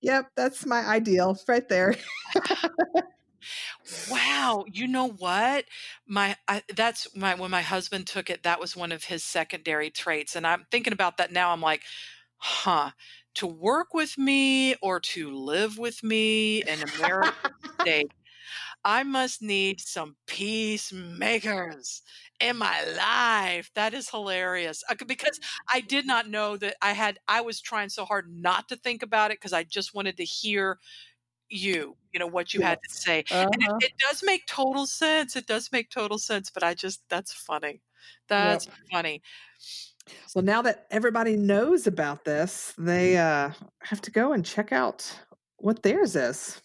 "Yep, 0.00 0.30
that's 0.36 0.66
my 0.66 0.80
ideal 0.86 1.38
right 1.46 1.68
there." 1.68 1.94
Wow, 4.10 4.64
you 4.70 4.86
know 4.86 5.08
what? 5.08 5.64
My 6.06 6.36
I 6.46 6.62
that's 6.74 7.14
my 7.16 7.34
when 7.34 7.50
my 7.50 7.62
husband 7.62 8.06
took 8.06 8.30
it, 8.30 8.42
that 8.42 8.60
was 8.60 8.76
one 8.76 8.92
of 8.92 9.04
his 9.04 9.24
secondary 9.24 9.90
traits, 9.90 10.36
and 10.36 10.46
I'm 10.46 10.66
thinking 10.70 10.92
about 10.92 11.16
that 11.18 11.32
now, 11.32 11.52
I'm 11.52 11.60
like, 11.62 11.82
"Huh, 12.38 12.90
to 13.36 13.46
work 13.46 13.94
with 13.94 14.18
me 14.18 14.74
or 14.82 15.00
to 15.00 15.30
live 15.34 15.78
with 15.78 16.02
me 16.02 16.62
in 16.64 16.82
American 17.00 17.52
state, 17.82 18.10
I 18.84 19.02
must 19.02 19.42
need 19.42 19.80
some 19.80 20.16
peacemakers 20.26 22.02
in 22.40 22.56
my 22.58 22.84
life." 22.84 23.70
That 23.74 23.94
is 23.94 24.10
hilarious, 24.10 24.82
uh, 24.88 24.94
because 25.06 25.40
I 25.68 25.80
did 25.80 26.06
not 26.06 26.28
know 26.28 26.56
that 26.58 26.76
I 26.82 26.92
had 26.92 27.18
I 27.28 27.40
was 27.42 27.60
trying 27.60 27.88
so 27.90 28.04
hard 28.04 28.30
not 28.30 28.68
to 28.70 28.76
think 28.76 29.02
about 29.02 29.30
it 29.30 29.38
because 29.40 29.52
I 29.52 29.64
just 29.64 29.94
wanted 29.94 30.16
to 30.18 30.24
hear 30.24 30.78
you, 31.50 31.96
you 32.12 32.20
know, 32.20 32.26
what 32.26 32.54
you 32.54 32.60
had 32.62 32.78
to 32.82 32.90
say. 32.94 33.20
It, 33.20 33.28
Uh-huh. 33.30 33.78
it 33.80 33.92
does 33.98 34.22
make 34.24 34.46
total 34.46 34.86
sense. 34.86 35.36
It 35.36 35.46
does 35.46 35.72
make 35.72 35.90
total 35.90 36.18
sense, 36.18 36.50
but 36.50 36.62
I 36.64 36.74
just 36.74 37.02
that's 37.08 37.32
funny. 37.34 37.82
Yep. 38.36 38.62
That's 38.64 38.68
funny. 38.92 39.22
Well, 40.34 40.44
now 40.44 40.62
that 40.62 40.86
everybody 40.90 41.36
knows 41.36 41.86
about 41.86 42.24
this, 42.24 42.74
they 42.78 43.16
uh, 43.16 43.52
have 43.82 44.00
to 44.02 44.10
go 44.10 44.32
and 44.32 44.44
check 44.44 44.72
out 44.72 45.18
what 45.58 45.82
theirs 45.82 46.16
is. 46.16 46.62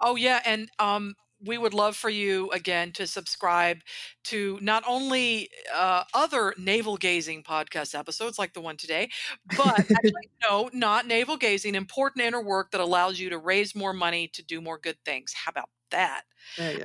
Oh 0.00 0.16
yeah, 0.16 0.40
and 0.44 0.70
um 0.78 1.14
we 1.44 1.56
would 1.56 1.74
love 1.74 1.96
for 1.96 2.10
you 2.10 2.50
again 2.50 2.92
to 2.92 3.06
subscribe 3.06 3.78
to 4.24 4.58
not 4.60 4.82
only 4.86 5.48
uh, 5.74 6.02
other 6.14 6.54
navel 6.58 6.96
gazing 6.96 7.42
podcast 7.44 7.96
episodes 7.96 8.38
like 8.38 8.54
the 8.54 8.60
one 8.60 8.76
today, 8.76 9.08
but 9.56 9.84
actually, 9.96 10.30
no, 10.42 10.68
not 10.72 11.06
navel 11.06 11.36
gazing, 11.36 11.74
important 11.74 12.24
inner 12.24 12.42
work 12.42 12.72
that 12.72 12.80
allows 12.80 13.20
you 13.20 13.30
to 13.30 13.38
raise 13.38 13.74
more 13.74 13.92
money 13.92 14.28
to 14.28 14.42
do 14.44 14.60
more 14.60 14.78
good 14.78 14.98
things. 15.04 15.32
How 15.32 15.50
about 15.50 15.70
that? 15.90 16.22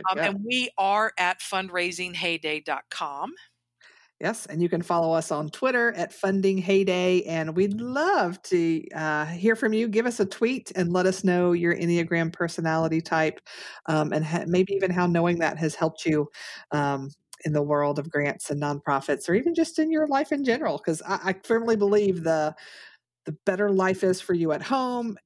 Um, 0.09 0.19
and 0.23 0.43
we 0.45 0.69
are 0.77 1.13
at 1.17 1.39
fundraisingheyday.com. 1.39 3.33
Yes, 4.23 4.45
and 4.45 4.61
you 4.61 4.69
can 4.69 4.81
follow 4.81 5.11
us 5.13 5.31
on 5.31 5.49
Twitter 5.49 5.91
at 5.97 6.13
Funding 6.13 6.57
Heyday, 6.57 7.23
and 7.23 7.57
we'd 7.57 7.81
love 7.81 8.41
to 8.43 8.81
uh, 8.95 9.25
hear 9.25 9.53
from 9.53 9.73
you. 9.73 9.89
Give 9.89 10.05
us 10.05 10.21
a 10.21 10.25
tweet 10.25 10.71
and 10.77 10.93
let 10.93 11.05
us 11.05 11.25
know 11.25 11.51
your 11.51 11.75
Enneagram 11.75 12.31
personality 12.31 13.01
type, 13.01 13.41
um, 13.87 14.13
and 14.13 14.23
ha- 14.23 14.45
maybe 14.47 14.71
even 14.75 14.91
how 14.91 15.07
knowing 15.07 15.39
that 15.39 15.57
has 15.57 15.75
helped 15.75 16.05
you 16.05 16.29
um, 16.71 17.09
in 17.43 17.51
the 17.51 17.61
world 17.61 17.99
of 17.99 18.09
grants 18.09 18.49
and 18.49 18.61
nonprofits, 18.61 19.27
or 19.27 19.33
even 19.33 19.53
just 19.53 19.77
in 19.77 19.91
your 19.91 20.07
life 20.07 20.31
in 20.31 20.45
general. 20.45 20.77
Because 20.77 21.01
I, 21.01 21.19
I 21.25 21.35
firmly 21.43 21.75
believe 21.75 22.23
the 22.23 22.55
the 23.25 23.35
better 23.45 23.69
life 23.71 24.03
is 24.03 24.21
for 24.21 24.33
you 24.35 24.53
at 24.53 24.61
home, 24.61 25.17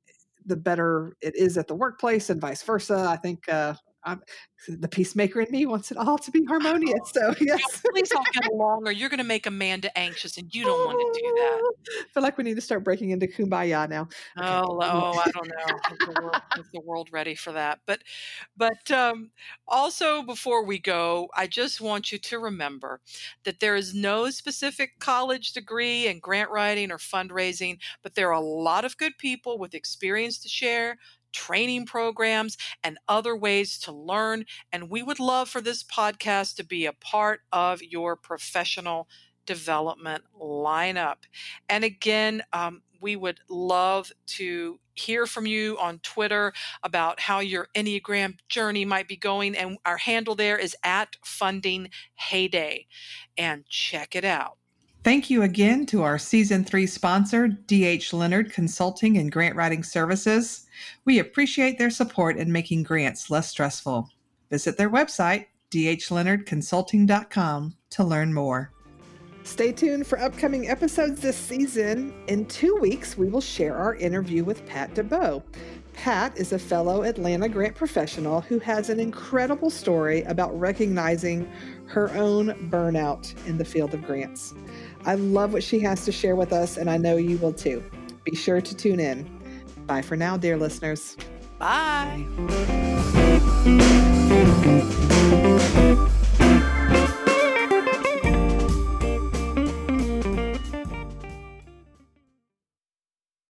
the 0.45 0.57
better 0.57 1.13
it 1.21 1.35
is 1.35 1.57
at 1.57 1.67
the 1.67 1.75
workplace, 1.75 2.31
and 2.31 2.41
vice 2.41 2.63
versa. 2.63 3.07
I 3.09 3.17
think. 3.17 3.47
Uh, 3.49 3.75
I'm, 4.07 4.21
the 4.67 4.87
peacemaker 4.87 5.41
in 5.41 5.51
me 5.51 5.65
wants 5.65 5.91
it 5.91 5.97
all 5.97 6.17
to 6.17 6.31
be 6.31 6.43
harmonious. 6.45 6.97
So 7.17 7.33
yes, 7.39 7.81
please 7.89 8.11
all 8.11 8.23
get 8.33 8.51
along, 8.51 8.87
or 8.87 8.91
you're 8.91 9.09
going 9.09 9.17
to 9.19 9.23
make 9.23 9.47
Amanda 9.47 9.95
anxious, 9.97 10.37
and 10.37 10.53
you 10.53 10.63
don't 10.65 10.85
want 10.85 11.15
to 11.15 11.19
do 11.19 11.33
that. 11.35 11.73
I 12.01 12.13
feel 12.13 12.23
like 12.23 12.37
we 12.37 12.43
need 12.43 12.55
to 12.55 12.61
start 12.61 12.83
breaking 12.83 13.09
into 13.09 13.27
kumbaya 13.27 13.89
now. 13.89 14.01
Okay. 14.37 14.47
Oh, 14.47 14.77
oh, 14.81 15.23
I 15.25 15.31
don't 15.31 15.47
know. 15.47 15.77
Is 15.91 15.97
the, 15.99 16.21
world, 16.21 16.41
is 16.59 16.65
the 16.73 16.81
world 16.81 17.09
ready 17.11 17.33
for 17.33 17.53
that? 17.53 17.79
But, 17.87 18.01
but 18.55 18.91
um, 18.91 19.31
also 19.67 20.21
before 20.21 20.63
we 20.63 20.77
go, 20.77 21.27
I 21.35 21.47
just 21.47 21.81
want 21.81 22.11
you 22.11 22.19
to 22.19 22.39
remember 22.39 22.99
that 23.45 23.59
there 23.59 23.75
is 23.75 23.95
no 23.95 24.29
specific 24.29 24.99
college 24.99 25.53
degree 25.53 26.07
in 26.07 26.19
grant 26.19 26.51
writing 26.51 26.91
or 26.91 26.97
fundraising, 26.97 27.79
but 28.03 28.13
there 28.13 28.29
are 28.29 28.33
a 28.33 28.41
lot 28.41 28.85
of 28.85 28.97
good 28.97 29.17
people 29.17 29.57
with 29.57 29.73
experience 29.73 30.37
to 30.39 30.49
share. 30.49 30.97
Training 31.37 31.85
programs 31.85 32.57
and 32.83 32.97
other 33.07 33.35
ways 33.35 33.77
to 33.81 33.91
learn. 33.91 34.45
And 34.71 34.89
we 34.89 35.03
would 35.03 35.19
love 35.19 35.49
for 35.49 35.61
this 35.61 35.83
podcast 35.83 36.55
to 36.55 36.65
be 36.65 36.87
a 36.87 36.93
part 36.93 37.41
of 37.51 37.83
your 37.83 38.15
professional 38.15 39.07
development 39.45 40.23
lineup. 40.35 41.17
And 41.69 41.83
again, 41.83 42.41
um, 42.51 42.81
we 42.99 43.15
would 43.15 43.39
love 43.47 44.11
to 44.37 44.79
hear 44.95 45.27
from 45.27 45.45
you 45.45 45.77
on 45.79 45.99
Twitter 45.99 46.53
about 46.81 47.19
how 47.19 47.39
your 47.39 47.67
Enneagram 47.75 48.37
journey 48.49 48.83
might 48.83 49.07
be 49.07 49.15
going. 49.15 49.55
And 49.55 49.77
our 49.85 49.97
handle 49.97 50.33
there 50.33 50.57
is 50.57 50.75
at 50.83 51.17
Funding 51.23 51.91
Heyday. 52.15 52.87
And 53.37 53.63
check 53.69 54.15
it 54.15 54.25
out. 54.25 54.57
Thank 55.07 55.29
you 55.29 55.43
again 55.43 55.85
to 55.85 56.03
our 56.03 56.19
season 56.19 56.65
three 56.65 56.85
sponsor, 56.85 57.47
DH 57.47 58.11
Leonard 58.11 58.51
Consulting 58.51 59.17
and 59.17 59.31
Grant 59.31 59.55
Writing 59.55 59.81
Services. 59.81 60.65
We 61.05 61.19
appreciate 61.19 61.77
their 61.77 61.89
support 61.89 62.35
in 62.35 62.51
making 62.51 62.83
grants 62.83 63.29
less 63.29 63.47
stressful. 63.47 64.09
Visit 64.51 64.75
their 64.75 64.89
website, 64.89 65.45
dhleonardconsulting.com, 65.71 67.75
to 67.89 68.03
learn 68.03 68.33
more. 68.33 68.73
Stay 69.45 69.71
tuned 69.71 70.05
for 70.05 70.19
upcoming 70.19 70.67
episodes 70.67 71.21
this 71.21 71.37
season. 71.37 72.13
In 72.27 72.45
two 72.47 72.75
weeks, 72.75 73.17
we 73.17 73.29
will 73.29 73.39
share 73.39 73.77
our 73.77 73.95
interview 73.95 74.43
with 74.43 74.65
Pat 74.65 74.93
DeBow. 74.93 75.41
Pat 75.93 76.37
is 76.37 76.51
a 76.51 76.59
fellow 76.59 77.03
Atlanta 77.03 77.47
grant 77.47 77.75
professional 77.75 78.41
who 78.41 78.59
has 78.59 78.89
an 78.89 78.99
incredible 78.99 79.69
story 79.69 80.23
about 80.23 80.59
recognizing 80.59 81.49
her 81.85 82.13
own 82.15 82.69
burnout 82.69 83.33
in 83.47 83.57
the 83.57 83.65
field 83.65 83.93
of 83.93 84.03
grants. 84.03 84.53
I 85.05 85.15
love 85.15 85.53
what 85.53 85.63
she 85.63 85.79
has 85.79 86.05
to 86.05 86.11
share 86.11 86.35
with 86.35 86.51
us, 86.51 86.77
and 86.77 86.89
I 86.89 86.97
know 86.97 87.17
you 87.17 87.37
will 87.37 87.53
too. 87.53 87.83
Be 88.23 88.35
sure 88.35 88.61
to 88.61 88.75
tune 88.75 88.99
in. 88.99 89.29
Bye 89.85 90.01
for 90.01 90.17
now, 90.17 90.37
dear 90.37 90.57
listeners. 90.57 91.15
Bye. 91.59 92.25
Bye. 94.67 95.03